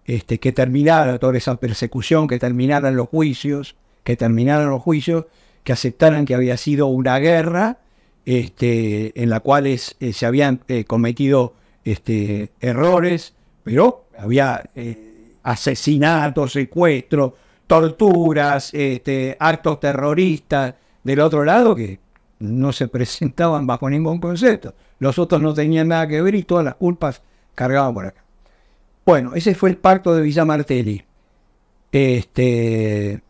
[0.05, 5.25] este, que terminara toda esa persecución, que terminaran los juicios, que terminaran los juicios,
[5.63, 7.77] que aceptaran que había sido una guerra
[8.25, 13.33] este, en la cual eh, se habían eh, cometido este, errores,
[13.63, 17.33] pero había eh, asesinatos, secuestros,
[17.67, 21.99] torturas, este, actos terroristas del otro lado que
[22.43, 24.73] no se presentaban bajo ningún concepto.
[24.99, 27.21] Los otros no tenían nada que ver y todas las culpas
[27.55, 28.23] cargado por acá.
[29.05, 31.03] Bueno, ese fue el pacto de Villa Martelli.
[31.91, 33.21] Este,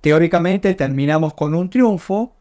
[0.00, 2.32] teóricamente terminamos con un triunfo,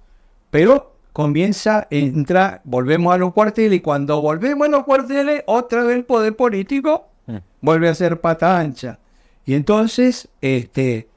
[0.51, 5.95] pero comienza, entra, volvemos a los cuarteles y cuando volvemos a los cuarteles, otra vez
[5.97, 7.37] el poder político Mm.
[7.61, 8.99] vuelve a ser pata ancha.
[9.45, 11.07] Y entonces, este,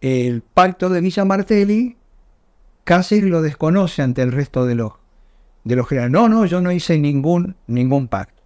[0.00, 1.96] el pacto de Villa Martelli
[2.84, 4.92] casi lo desconoce ante el resto de los,
[5.64, 6.12] de los generales.
[6.12, 8.42] No, no, yo no hice ningún, ningún pacto.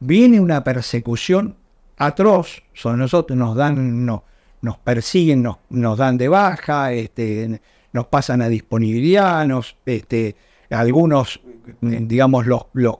[0.00, 1.54] Viene una persecución
[1.96, 4.24] atroz sobre nosotros, nos dan, no,
[4.60, 7.60] nos persiguen, nos, nos dan de baja, este,
[7.92, 10.34] nos pasan a disponibilidad, nos, este,
[10.70, 11.40] algunos,
[11.80, 12.96] digamos, los, los,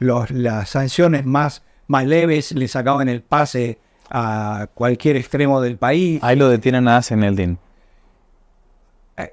[0.00, 3.78] los- las sanciones más, más leves les sacaban el pase
[4.10, 6.20] a cualquier extremo del país.
[6.22, 7.58] Ahí lo detienen a en el DIN.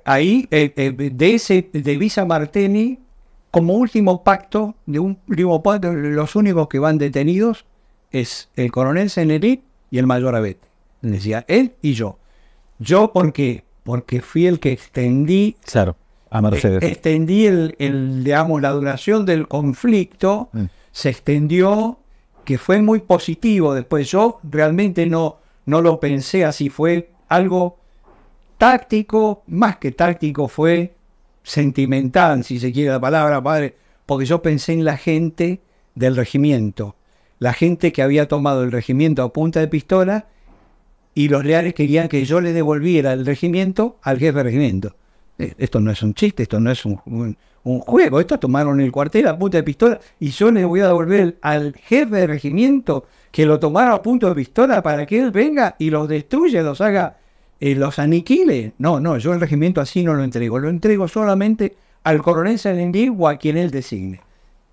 [0.05, 2.99] Ahí, eh, eh, de ese, de Visa Martini,
[3.51, 7.65] como último pacto, de un último pacto, los únicos que van detenidos
[8.11, 9.61] es el coronel Senerit
[9.91, 10.67] y el mayor Abete.
[11.01, 12.17] Decía él y yo.
[12.79, 15.95] Yo porque, porque fui el que extendí, Claro,
[16.29, 16.81] a Mercedes.
[16.81, 20.63] eh, extendí el, el, digamos, la duración del conflicto, Mm.
[20.91, 21.97] se extendió,
[22.45, 23.73] que fue muy positivo.
[23.73, 27.77] Después yo realmente no, no lo pensé así, fue algo
[28.63, 30.93] táctico, más que táctico, fue
[31.43, 35.59] sentimental, si se quiere la palabra, padre, porque yo pensé en la gente
[35.95, 36.95] del regimiento,
[37.39, 40.27] la gente que había tomado el regimiento a punta de pistola
[41.13, 44.95] y los leales querían que yo le devolviera el regimiento al jefe de regimiento.
[45.39, 49.27] Eh, Esto no es un chiste, esto no es un, juego, esto tomaron el cuartel
[49.27, 53.45] a punta de pistola y yo le voy a devolver al jefe de regimiento que
[53.45, 57.17] lo tomara a punto de pistola para que él venga y los destruya, los haga,
[57.65, 58.73] eh, los aniquile.
[58.77, 63.07] No, no, yo el regimiento así no lo entrego, lo entrego solamente al coronel Salendí
[63.07, 64.19] o a quien él designe.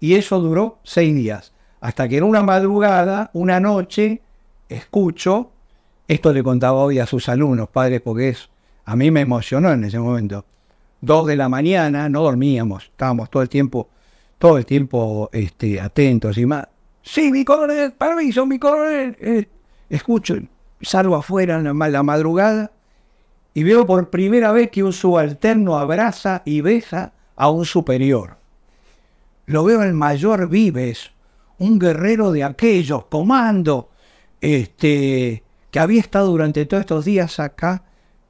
[0.00, 4.22] Y eso duró seis días, hasta que en una madrugada, una noche,
[4.68, 5.52] escucho,
[6.08, 8.48] esto le contaba hoy a sus alumnos, padres, porque es,
[8.84, 10.44] a mí me emocionó en ese momento.
[11.00, 13.88] Dos de la mañana, no dormíamos, estábamos todo el tiempo,
[14.36, 16.66] todo el tiempo este, atentos y más.
[17.02, 19.16] Sí, mi coronel, permiso, mi coronel.
[19.20, 19.46] Eh,
[19.88, 20.34] escucho,
[20.80, 22.72] salgo afuera en la madrugada
[23.60, 28.38] y veo por primera vez que un subalterno abraza y besa a un superior.
[29.44, 31.10] Lo veo el mayor Vives,
[31.58, 33.90] un guerrero de aquellos, comando,
[34.40, 37.82] este, que había estado durante todos estos días acá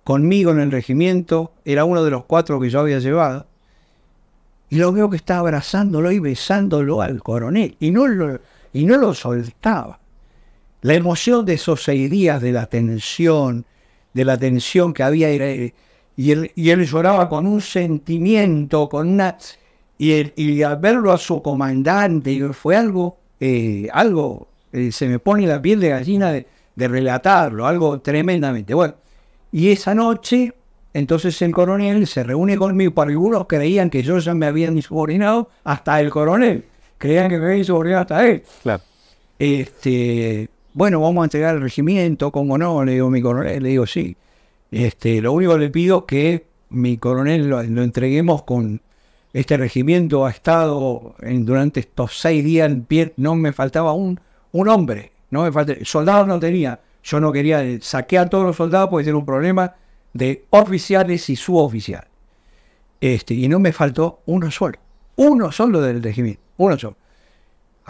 [0.03, 3.47] conmigo en el regimiento, era uno de los cuatro que yo había llevado,
[4.69, 8.41] y lo veo que está abrazándolo y besándolo al coronel, y no lo,
[8.73, 10.01] y no lo soltaba.
[10.81, 13.65] La emoción de esos seis días, de la tensión,
[14.13, 15.73] de la tensión que había, era-
[16.17, 19.37] y él, y él lloraba con un sentimiento, con una...
[19.99, 25.61] Y, al verlo a su comandante, fue algo, eh, algo, eh, se me pone la
[25.61, 28.73] piel de gallina de, de relatarlo, algo tremendamente.
[28.73, 28.95] Bueno,
[29.53, 30.55] y esa noche,
[30.95, 35.51] entonces el coronel se reúne conmigo, porque algunos creían que yo ya me había insubordinado
[35.65, 36.65] hasta el coronel,
[36.97, 38.43] creían que me había insubordinado hasta él.
[38.63, 38.83] Claro.
[39.39, 43.87] Este, bueno, vamos a entregar el regimiento, como no, le digo mi coronel, le digo
[43.87, 44.17] sí.
[44.71, 48.81] Este, lo único que le pido es que mi coronel lo, entreguemos con
[49.33, 54.21] este regimiento ha estado en- durante estos seis días en pie, no me faltaba un,
[54.53, 58.57] un hombre, no me falta, soldados no tenía, yo no quería, saqué a todos los
[58.57, 59.75] soldados porque era un problema
[60.13, 62.09] de oficiales y suboficiales.
[63.01, 64.79] Este, y no me faltó uno solo,
[65.17, 66.97] uno solo del regimiento, uno solo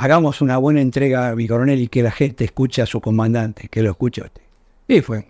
[0.01, 3.83] hagamos una buena entrega mi coronel y que la gente escuche a su comandante, que
[3.83, 4.43] lo escuche a usted.
[4.89, 5.27] Y fue.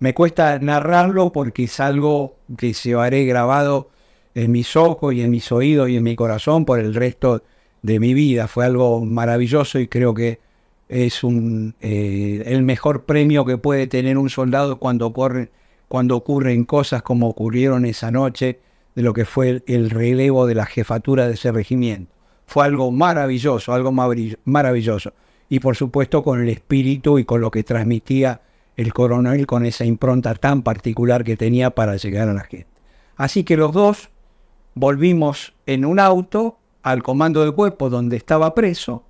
[0.00, 3.90] Me cuesta narrarlo porque es algo que llevaré grabado
[4.34, 7.44] en mis ojos y en mis oídos y en mi corazón por el resto
[7.82, 8.48] de mi vida.
[8.48, 10.40] Fue algo maravilloso y creo que
[10.88, 11.20] es
[11.80, 15.50] eh, el mejor premio que puede tener un soldado cuando, ocurre-
[15.86, 18.58] cuando ocurren cosas como ocurrieron esa noche
[18.96, 22.13] de lo que fue el relevo de la jefatura de ese regimiento.
[22.46, 25.12] Fue algo maravilloso, algo maravill- maravilloso.
[25.48, 28.40] Y por supuesto con el espíritu y con lo que transmitía
[28.76, 32.66] el coronel, con esa impronta tan particular que tenía para llegar a la gente.
[33.16, 34.10] Así que los dos
[34.74, 39.04] volvimos en un auto al comando de cuerpo donde estaba preso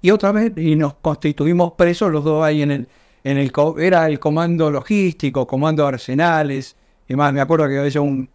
[0.00, 2.88] y otra vez y nos constituimos presos los dos ahí en el
[3.24, 6.76] en el era el comando logístico, comando de arsenales
[7.08, 8.28] y más me acuerdo que había un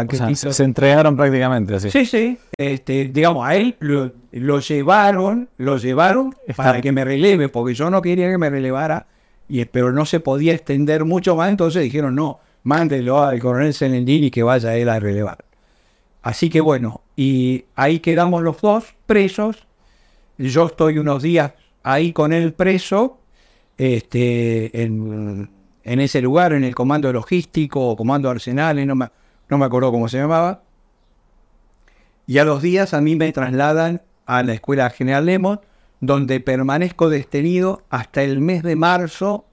[0.00, 0.36] O paquetito.
[0.36, 1.90] sea, se entregaron prácticamente así.
[1.90, 2.38] Sí, sí.
[2.56, 7.90] Este, digamos, a él lo, lo llevaron, lo llevaron para que me releve, porque yo
[7.90, 9.06] no quería que me relevara,
[9.48, 14.24] y, pero no se podía extender mucho más, entonces dijeron, no, mándelo al coronel Senendín
[14.24, 15.44] y que vaya él a relevar.
[16.22, 19.66] Así que bueno, y ahí quedamos los dos presos.
[20.38, 23.18] Yo estoy unos días ahí con él preso,
[23.78, 25.50] este, en,
[25.84, 29.08] en ese lugar, en el comando logístico o comando arsenales, no me,
[29.50, 30.62] no me acuerdo cómo se llamaba.
[32.26, 35.58] Y a los días a mí me trasladan a la Escuela General Lemos,
[36.00, 39.44] donde permanezco detenido hasta el mes de marzo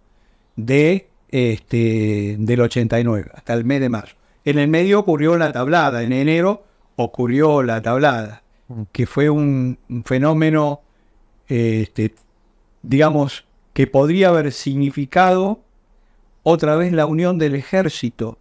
[0.56, 4.16] de, este, del 89, hasta el mes de marzo.
[4.46, 6.64] En el medio ocurrió la tablada, en enero
[6.96, 8.84] ocurrió la tablada, mm.
[8.92, 10.82] que fue un, fenómeno,
[11.48, 12.14] este,
[12.82, 15.62] digamos, que podría haber significado
[16.44, 18.38] otra vez la unión del ejército,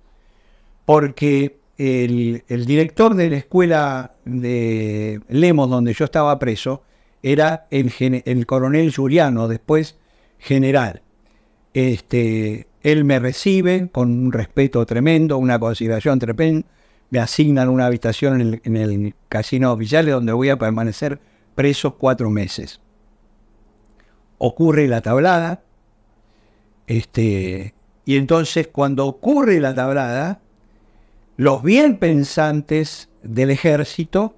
[0.87, 6.82] porque el, director de la escuela de Lemos, donde yo estaba preso,
[7.22, 7.93] era el,
[8.24, 9.99] el coronel Juliano, después
[10.39, 11.03] general.
[11.74, 16.66] Este, él me recibe con un respeto tremendo, una consideración tremenda.
[17.11, 21.20] Me asignan una habitación en el, casino oficial donde voy a permanecer
[21.55, 22.80] preso cuatro meses.
[24.39, 25.62] Ocurre la tablada.
[26.87, 27.74] Este,
[28.05, 30.41] y entonces cuando ocurre la tablada,
[31.37, 34.34] los bien pensantes del ejército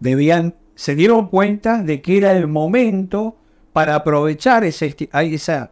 [0.00, 3.36] debían, se dieron cuenta de que era el momento
[3.72, 5.70] para aprovechar esa,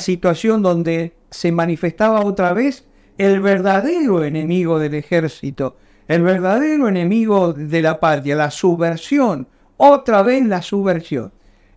[0.00, 2.86] situación donde se manifestaba otra vez
[3.18, 5.76] el verdadero enemigo del ejército,
[6.08, 11.32] el verdadero enemigo de la patria, la subversión, otra vez la subversión.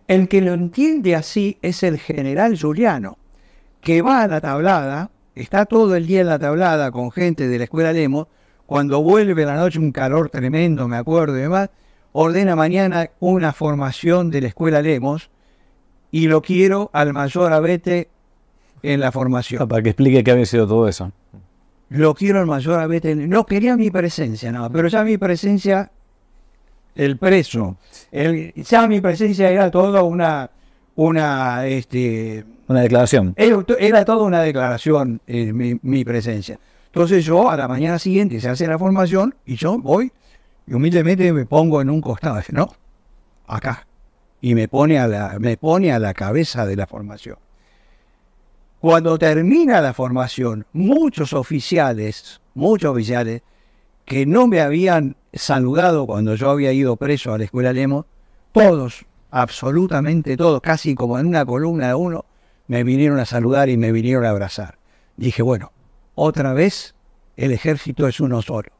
[0.08, 3.18] El que lo entiende así es el general Juliano,
[3.80, 7.58] que va a la tablada, está todo el día en la tablada con gente de
[7.58, 8.26] la escuela Lemos,
[8.66, 11.70] cuando vuelve la noche un calor tremendo, me acuerdo y demás,
[12.12, 15.30] ordena mañana una formación de la escuela Lemos
[16.10, 18.08] y lo quiero al mayor abete
[18.82, 19.66] en la formación.
[19.68, 21.12] Para que explique qué había sido todo eso.
[21.88, 23.14] Lo quiero al mayor abete.
[23.14, 25.90] No quería mi presencia, no, pero ya mi presencia,
[26.94, 27.76] el preso,
[28.10, 30.50] el, ya mi presencia era toda una,
[30.96, 33.34] una, este, una declaración.
[33.36, 36.58] Era, toda una declaración eh, mi, mi, presencia.
[36.86, 40.12] Entonces yo a la mañana siguiente se hace la formación y yo voy
[40.66, 42.40] y humildemente me pongo en un costado.
[42.50, 42.74] No,
[43.46, 43.86] acá.
[44.40, 47.36] Y me pone a la, me pone a la cabeza de la formación.
[48.80, 53.42] Cuando termina la formación, muchos oficiales, muchos oficiales
[54.04, 58.06] que no me habían saludado cuando yo había ido preso a la escuela Lemos,
[58.50, 62.24] todos, absolutamente todos, casi como en una columna de uno,
[62.72, 64.78] me vinieron a saludar y me vinieron a abrazar.
[65.18, 65.72] Dije, bueno,
[66.14, 66.94] otra vez
[67.36, 68.70] el ejército es uno solo.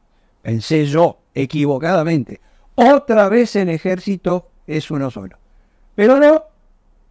[0.40, 2.40] Pensé yo, equivocadamente,
[2.74, 5.36] otra vez el ejército es uno solo.
[5.94, 6.42] Pero no,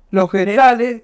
[0.10, 1.04] los generales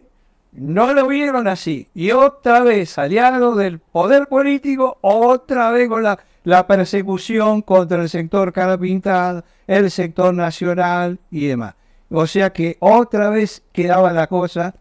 [0.51, 1.89] no lo vieron así.
[1.93, 8.51] Y otra vez, aliado del poder político, otra vez con la, persecución contra el sector
[8.51, 11.75] cara pintada, el sector nacional y demás.
[12.09, 14.73] O sea que otra vez quedaba la cosa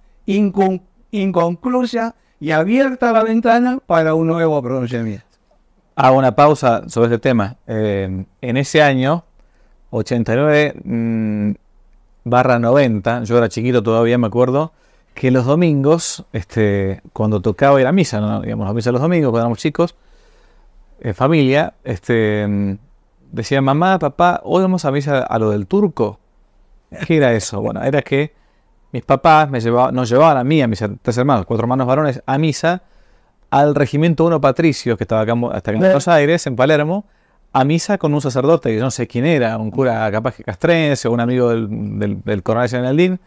[1.11, 5.25] inconclusa y abierta la ventana para un nuevo pronunciamiento.
[5.95, 7.57] Hago una pausa sobre este tema.
[7.67, 9.25] Eh, en ese año,
[9.91, 11.51] 89 mm,
[12.25, 14.73] barra 90, yo era chiquito todavía, me acuerdo,
[15.15, 18.67] que los domingos, este, cuando tocaba ir a misa, ¿no?
[18.67, 19.95] a misa los domingos, cuando éramos chicos,
[21.15, 22.79] familia, este,
[23.33, 26.19] decía mamá, papá, hoy vamos a misa a lo del turco.
[27.07, 27.61] ¿Qué era eso?
[27.61, 28.33] Bueno, era que
[28.97, 32.23] mis papás me llevaban, nos llevaban a mí, a mis tres hermanos, cuatro hermanos varones,
[32.25, 32.83] a misa
[33.51, 37.05] al regimiento 1 Patricio, que estaba acá hasta en Buenos Aires, en Palermo,
[37.53, 40.45] a misa con un sacerdote que yo no sé quién era, un cura capaz que
[40.45, 43.21] castrense o un amigo del, del, del coronel Generaldín,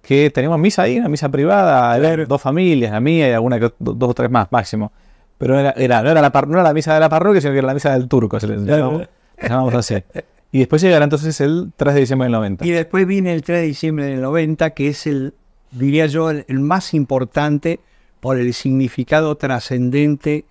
[0.00, 4.10] que teníamos misa ahí, una misa privada, dos familias, la mía y alguna que dos
[4.10, 4.92] o tres más máximo.
[5.38, 7.58] Pero era, era, no, era la, no era la misa de la parroquia, sino que
[7.58, 9.96] era la misa del turco, se le llamamos, así.
[10.56, 12.64] Y después llegará entonces el 3 de diciembre del 90.
[12.64, 15.34] Y después viene el 3 de diciembre del 90, que es el,
[15.70, 17.78] diría yo, el, más importante
[18.20, 20.46] por el significado trascendente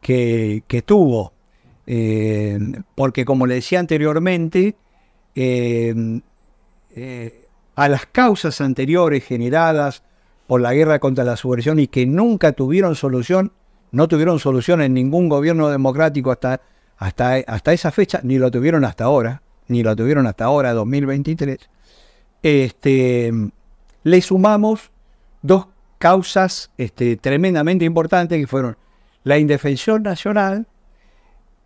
[0.00, 1.32] que, que, tuvo.
[1.88, 2.56] Eh,
[2.94, 4.76] porque como le decía anteriormente,
[5.34, 6.20] eh,
[6.94, 7.44] eh,
[7.74, 10.04] a las causas anteriores generadas
[10.46, 13.50] por la guerra contra la subversión y que nunca tuvieron solución,
[13.90, 16.60] no tuvieron solución en ningún gobierno democrático hasta,
[16.96, 21.58] hasta, hasta esa fecha, ni lo tuvieron hasta ahora, ni lo tuvieron hasta ahora, 2023,
[22.42, 23.32] este,
[24.02, 24.90] le sumamos
[25.42, 25.66] dos
[25.98, 28.76] causas este, tremendamente importantes que fueron
[29.24, 30.66] la indefensión nacional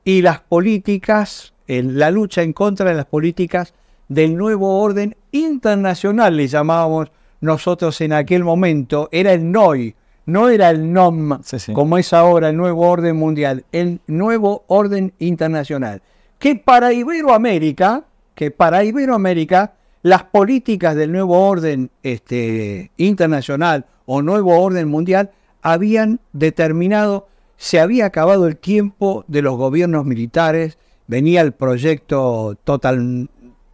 [0.05, 3.75] y las políticas, la lucha en contra de las políticas
[4.09, 9.95] del nuevo orden internacional, le llamábamos nosotros en aquel momento, era el NOI,
[10.27, 11.41] no era el NOM,
[11.73, 16.03] como es ahora el nuevo orden mundial, el nuevo orden internacional,
[16.43, 18.03] que para Iberoamérica,
[18.35, 25.31] que para Iberoamérica, las políticas del nuevo orden este, internacional o nuevo orden mundial
[25.63, 27.29] habían determinado
[27.59, 33.31] se había acabado el tiempo de los gobiernos militares, venía el proyecto Total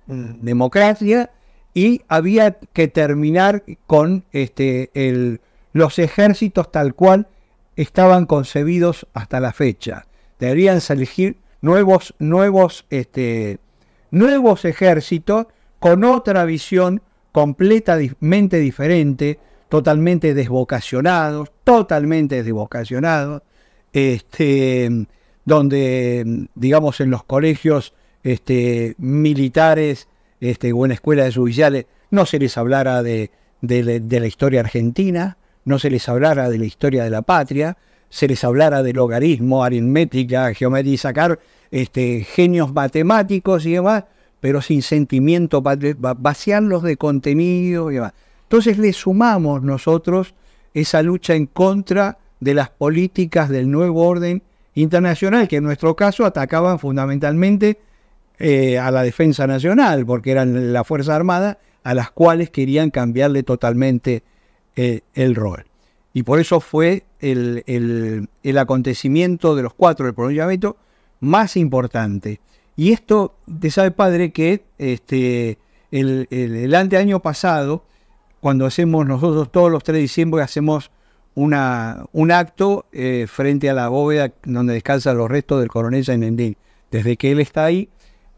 [0.07, 1.31] Democracia
[1.73, 5.41] y había que terminar con este, el,
[5.73, 7.29] los ejércitos tal cual
[7.77, 10.05] estaban concebidos hasta la fecha.
[10.39, 13.59] Deberían salir nuevos, nuevos, este,
[14.11, 15.47] nuevos ejércitos
[15.79, 17.03] con otra visión
[17.33, 19.39] completamente diferente,
[19.69, 23.43] totalmente desvocacionados, totalmente desvocacionados,
[23.93, 25.07] este,
[25.45, 30.09] donde, digamos, en los colegios este, militares
[30.41, 33.31] este, o en escuelas de subiciales no se les hablara de,
[33.61, 37.77] de la historia argentina, no se les hablara de la historia de la patria,
[38.09, 41.39] se les hablara de logaritmo, aritmética, geometría y sacar
[41.71, 44.05] este, genios matemáticos y demás,
[44.41, 48.13] pero sin sentimiento, vaciarlos de contenido y demás.
[48.45, 50.35] Entonces le sumamos nosotros
[50.73, 54.43] esa lucha en contra de las políticas del nuevo orden
[54.75, 57.79] internacional, que en nuestro caso atacaban fundamentalmente
[58.39, 63.43] eh, a la defensa nacional, porque eran la Fuerza Armada a las cuales querían cambiarle
[63.43, 64.23] totalmente
[64.77, 65.68] eh, el rol.
[66.13, 67.63] Y por eso fue el,
[68.43, 70.77] el, acontecimiento de los cuatro del pronunciamiento
[71.21, 72.41] más importante.
[72.77, 75.59] Y esto, te sabe padre que este,
[75.91, 77.85] el, el, año pasado,
[78.41, 80.91] cuando hacemos nosotros todos los 3 de diciembre, hacemos
[81.35, 86.57] una, un acto eh, frente a la bóveda donde descansan los restos del coronel Zainendín.
[86.91, 87.91] Desde que él está ahí,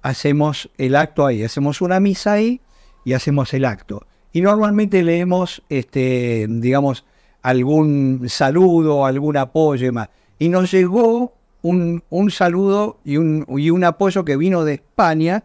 [0.02, 2.60] hacemos el acto ahí, hacemos una misa ahí
[3.04, 4.06] y hacemos el acto.
[4.32, 7.04] Y normalmente leemos, este, digamos,
[7.42, 10.08] algún saludo, algún apoyo y más.
[10.38, 11.32] Y nos llegó
[11.62, 15.44] un, saludo y un, y un, apoyo que vino de España,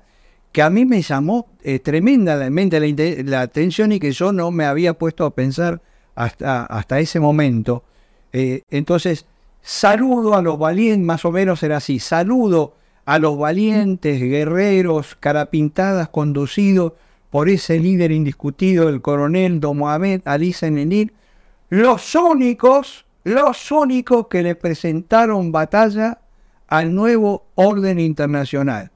[0.51, 4.93] que a mí me llamó eh, tremendamente la, atención y que yo no me había
[4.93, 5.81] puesto a pensar
[6.15, 7.83] hasta, hasta ese momento.
[8.31, 9.25] Eh, entonces,
[9.61, 12.73] saludo a los valientes, más o menos era así, saludo
[13.05, 16.93] a los valientes guerreros carapintadas conducidos
[17.29, 21.13] por ese líder indiscutido, el coronel Don Mohamed Ali Senenir,
[21.69, 26.19] los únicos, los únicos que le presentaron batalla
[26.67, 28.91] al nuevo orden internacional.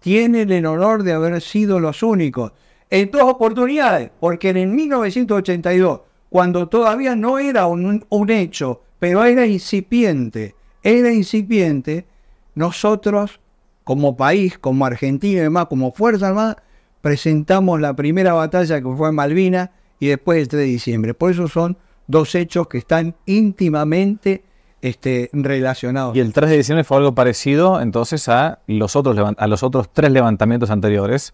[0.00, 2.52] Tienen el honor de haber sido los únicos
[2.90, 9.46] en dos oportunidades, porque en 1982, cuando todavía no era un, un hecho, pero era
[9.46, 12.06] incipiente, era incipiente,
[12.54, 13.40] nosotros
[13.82, 16.62] como país, como Argentina y demás, como Fuerza Armada,
[17.00, 21.14] presentamos la primera batalla que fue en Malvinas y después el 3 de diciembre.
[21.14, 21.76] Por eso son
[22.06, 24.44] dos hechos que están íntimamente
[24.82, 26.14] este, relacionados.
[26.14, 29.88] Y el 3 de diciembre fue algo parecido entonces a los otros, a los otros
[29.92, 31.32] tres levantamientos anteriores,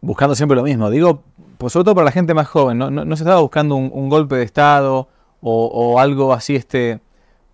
[0.00, 0.90] buscando siempre lo mismo.
[0.90, 1.22] Digo,
[1.58, 4.44] pues sobre todo para la gente más joven, no, se estaba buscando un, golpe de
[4.44, 5.08] Estado
[5.40, 7.00] o, algo así este,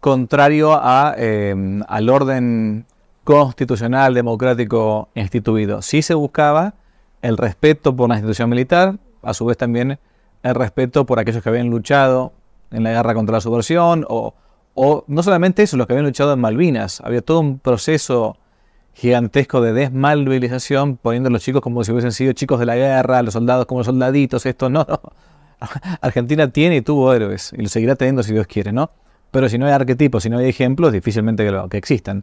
[0.00, 2.84] contrario a, eh, al orden
[3.24, 5.80] constitucional, democrático instituido.
[5.80, 6.74] Sí se buscaba
[7.22, 9.98] el respeto por la institución militar, a su vez también
[10.44, 12.32] el respeto por aquellos que habían luchado
[12.70, 14.34] en la guerra contra la subversión, o,
[15.06, 17.00] no solamente eso, los que habían luchado en Malvinas.
[17.00, 18.36] Había todo un proceso
[18.92, 23.22] gigantesco de desmalvilización, poniendo a los chicos como si hubiesen sido chicos de la guerra,
[23.22, 25.00] los soldados como soldaditos, esto no, no.
[26.02, 28.90] Argentina tiene y tuvo héroes, y lo seguirá teniendo si Dios quiere, ¿no?
[29.30, 32.22] Pero si no hay arquetipos, si no hay ejemplos, difícilmente que, que existan.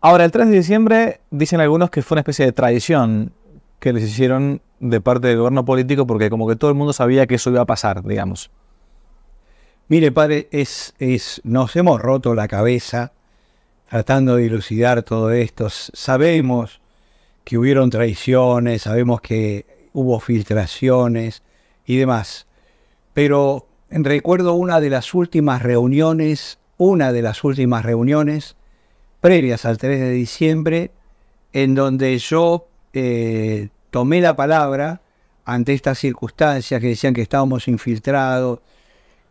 [0.00, 3.32] Ahora, el 3 de diciembre dicen algunos que fue una especie de tradición
[3.80, 7.26] que les hicieron de parte del gobierno político porque como que todo el mundo sabía
[7.26, 8.50] que eso iba a pasar, digamos.
[9.88, 13.12] Mire, padre, es, es, nos hemos roto la cabeza
[13.88, 15.68] tratando de dilucidar todo esto.
[15.70, 16.80] Sabemos
[17.44, 19.64] que hubieron traiciones, sabemos que
[19.94, 21.42] hubo filtraciones
[21.86, 22.46] y demás.
[23.14, 28.56] Pero recuerdo una de las últimas reuniones, una de las últimas reuniones
[29.20, 30.90] previas al 3 de diciembre,
[31.52, 35.02] en donde yo eh, tomé la palabra
[35.44, 38.60] ante estas circunstancias que decían que estábamos infiltrados,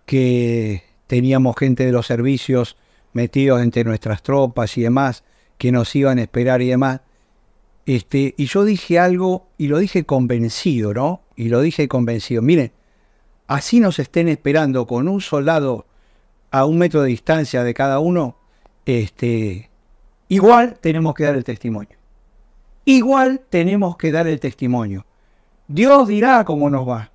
[0.05, 2.76] que teníamos gente de los servicios
[3.14, 5.24] metidos entre nuestras tropas y demás,
[5.58, 7.01] que nos iban a esperar y demás.
[7.86, 11.22] Este, y yo dije algo y lo dije convencido, ¿no?
[11.36, 12.41] Y lo dije convencido.
[12.41, 12.72] Miren,
[13.47, 15.86] así nos estén esperando con un soldado
[16.51, 18.38] a un metro de distancia de cada uno,
[18.86, 19.70] este,
[20.30, 21.97] igual tenemos que dar el testimonio
[22.88, 25.05] igual tenemos que dar el testimonio.
[25.67, 27.11] Dios dirá cómo nos va,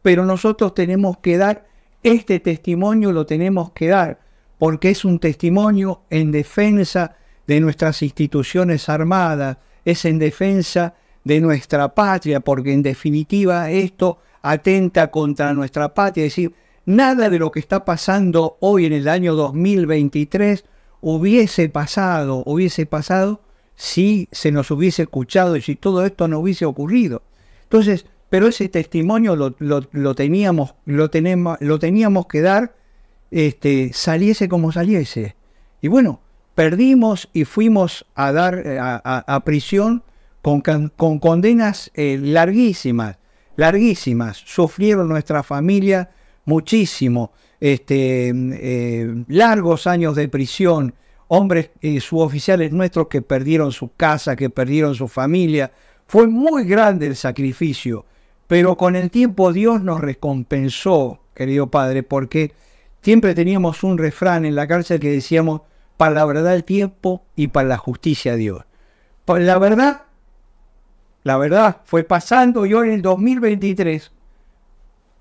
[0.00, 1.66] pero nosotros tenemos que dar
[2.02, 4.18] este testimonio, lo tenemos que dar,
[4.58, 7.16] porque es un testimonio en defensa
[7.46, 15.10] de nuestras instituciones armadas, es en defensa de nuestra patria, porque en definitiva esto atenta
[15.10, 16.54] contra nuestra patria, es decir,
[16.86, 20.64] nada de lo que está pasando hoy en el año 2023
[21.02, 23.42] hubiese pasado, hubiese pasado
[23.80, 27.22] si se nos hubiese escuchado y si todo esto no hubiese ocurrido.
[27.62, 32.74] Entonces, pero ese testimonio lo, teníamos, lo, tenemos, lo teníamos que dar,
[33.30, 35.34] este, saliese como saliese.
[35.80, 36.20] Y bueno,
[36.54, 40.02] perdimos y fuimos a dar a, prisión
[40.42, 43.16] con, con condenas eh, larguísimas,
[43.56, 44.42] larguísimas.
[44.44, 46.10] Sufrieron nuestra familia
[46.44, 50.94] muchísimo, este, eh, largos años de prisión,
[51.32, 55.70] hombres y suboficiales nuestros que perdieron su casa, que perdieron su familia.
[56.06, 58.04] Fue muy grande el sacrificio,
[58.48, 62.52] pero con el tiempo Dios nos recompensó, querido Padre, porque
[63.00, 65.62] siempre teníamos un refrán en la cárcel que decíamos,
[65.96, 68.64] para la verdad el tiempo y para la justicia Dios.
[69.24, 70.02] Para la verdad,
[71.22, 74.10] la verdad fue pasando y hoy en el 2023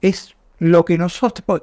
[0.02, 1.62] es lo que nosotros,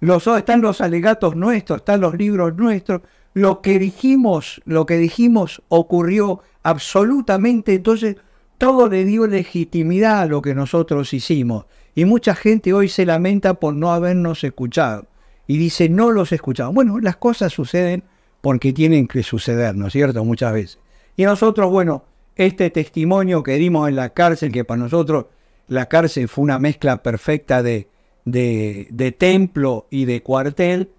[0.00, 3.00] los, están los alegatos nuestros, están los libros nuestros,
[3.34, 8.16] lo que dijimos, lo que dijimos ocurrió absolutamente, entonces
[8.58, 11.66] todo le dio legitimidad a lo que nosotros hicimos.
[11.94, 15.06] Y mucha gente hoy se lamenta por no habernos escuchado.
[15.46, 16.74] Y dice, no los escuchamos.
[16.74, 18.04] Bueno, las cosas suceden
[18.40, 20.24] porque tienen que suceder, ¿no es cierto?
[20.24, 20.78] Muchas veces.
[21.16, 22.04] Y nosotros, bueno,
[22.36, 25.26] este testimonio que dimos en la cárcel, que para nosotros
[25.68, 27.88] la cárcel fue una mezcla perfecta de,
[28.24, 30.90] de, templo y de cuartel,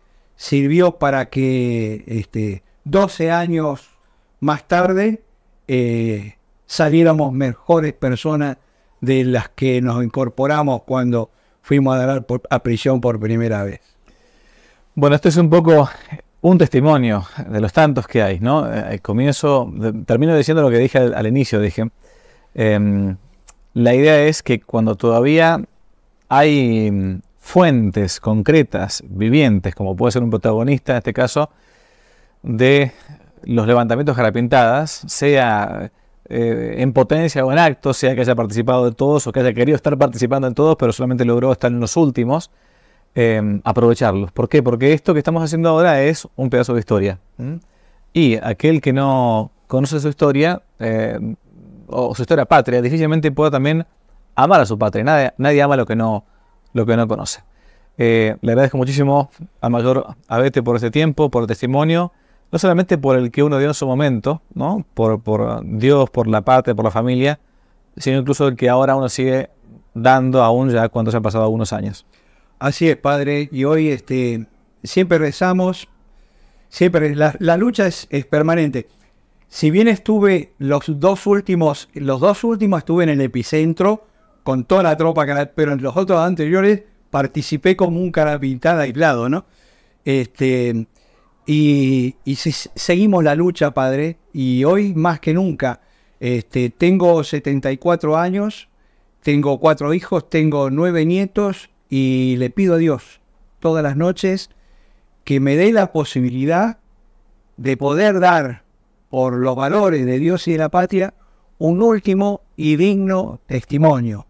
[0.42, 3.92] sirvió para que este, 12 años
[4.40, 5.22] más tarde
[5.68, 6.34] eh,
[6.66, 8.58] saliéramos mejores personas
[9.02, 11.30] de las que nos incorporamos cuando
[11.62, 13.82] fuimos a dar a prisión por primera vez.
[14.96, 15.88] Bueno, esto es un poco
[16.42, 18.64] un testimonio de los tantos que hay, ¿no?
[18.64, 19.72] Al comienzo,
[20.08, 21.92] termino diciendo lo que dije al, inicio, dije,
[22.56, 23.16] em,
[23.76, 25.62] la idea es que cuando todavía
[26.30, 31.50] hay fuentes concretas, vivientes, como puede ser un protagonista en este caso,
[32.44, 32.94] de
[33.44, 35.92] los levantamientos jarapintadas, sea
[36.30, 39.54] eh, en potencia o en acto, sea que haya participado de todos o que haya
[39.54, 42.52] querido estar participando en todos, pero solamente logró estar en los últimos,
[43.16, 44.32] em, aprovecharlos.
[44.32, 44.62] ¿Por qué?
[44.64, 47.20] Porque esto que estamos haciendo ahora es un pedazo de historia.
[48.14, 51.20] Y aquel que no conoce su historia, eh,
[51.88, 53.86] o su historia patria, difícilmente pueda también
[54.36, 55.04] amar a su patria.
[55.04, 56.24] Nadie, nadie ama lo que no,
[56.74, 57.44] lo que no conoce.
[57.98, 62.12] Eh, le agradezco muchísimo al mayor Abete por este tiempo, por el testimonio,
[62.52, 64.86] no solamente por el que uno dio en su momento, ¿no?
[64.94, 67.40] por, por Dios, por la patria, por la familia,
[67.98, 69.50] sino incluso el que ahora uno sigue
[69.94, 72.06] dando aún ya cuando se han pasado algunos años.
[72.60, 74.46] Así es, Padre, y hoy este,
[74.84, 75.88] siempre rezamos,
[76.70, 78.88] siempre la, la lucha es, es, permanente.
[79.48, 84.06] Si bien estuve los dos últimos, los dos últimos estuve en el epicentro,
[84.44, 85.26] con toda la tropa,
[85.56, 89.46] pero en los otros anteriores participé como un carapintado aislado, ¿no?
[90.06, 90.88] Este,
[91.46, 95.82] y, seguimos la lucha, padre, y hoy más que nunca,
[96.20, 98.70] este, tengo 74 años,
[99.22, 103.22] tengo cuatro hijos, tengo nueve nietos, y le pido a Dios
[103.60, 104.50] todas las noches
[105.24, 106.80] que me dé la posibilidad
[107.58, 108.64] de poder dar
[109.10, 111.14] por los valores de Dios y de la patria
[111.58, 114.26] un último y digno testimonio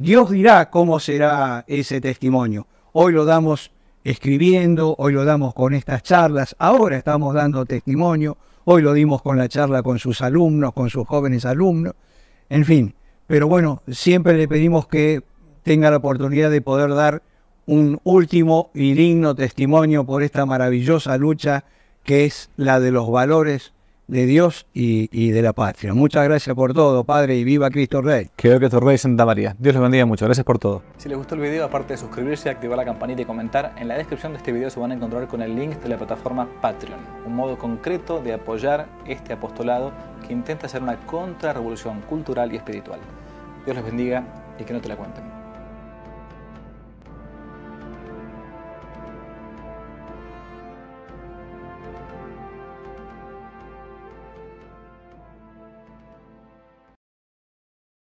[0.00, 2.68] Dios dirá cómo será ese testimonio.
[2.92, 3.72] Hoy lo damos
[4.04, 9.36] escribiendo, hoy lo damos con estas charlas, ahora estamos dando testimonio, hoy lo dimos con
[9.36, 11.94] la charla con sus alumnos, con sus jóvenes alumnos,
[12.48, 12.94] en fin.
[13.26, 15.24] Pero bueno, siempre le pedimos que
[15.64, 17.24] tenga la oportunidad de poder dar
[17.66, 21.64] un último y digno testimonio por esta maravillosa lucha
[22.04, 23.72] que es la de los valores
[24.08, 25.94] de Dios y, de la patria.
[25.94, 28.28] Muchas gracias por todo, Padre, y viva Cristo Rey.
[28.34, 29.54] Que viva Cristo Rey Santa María.
[29.58, 30.24] Dios les bendiga mucho.
[30.24, 30.82] Gracias por todo.
[30.96, 33.96] Si les gustó el video, aparte de suscribirse, activar la campanita y comentar, en la
[33.96, 36.98] descripción de este video se van a encontrar con el link de la plataforma Patreon,
[37.26, 39.92] un modo concreto de apoyar este apostolado
[40.26, 43.00] que intenta hacer una contrarrevolución cultural y espiritual.
[43.64, 44.24] Dios les bendiga
[44.58, 45.37] y que no te la cuenten.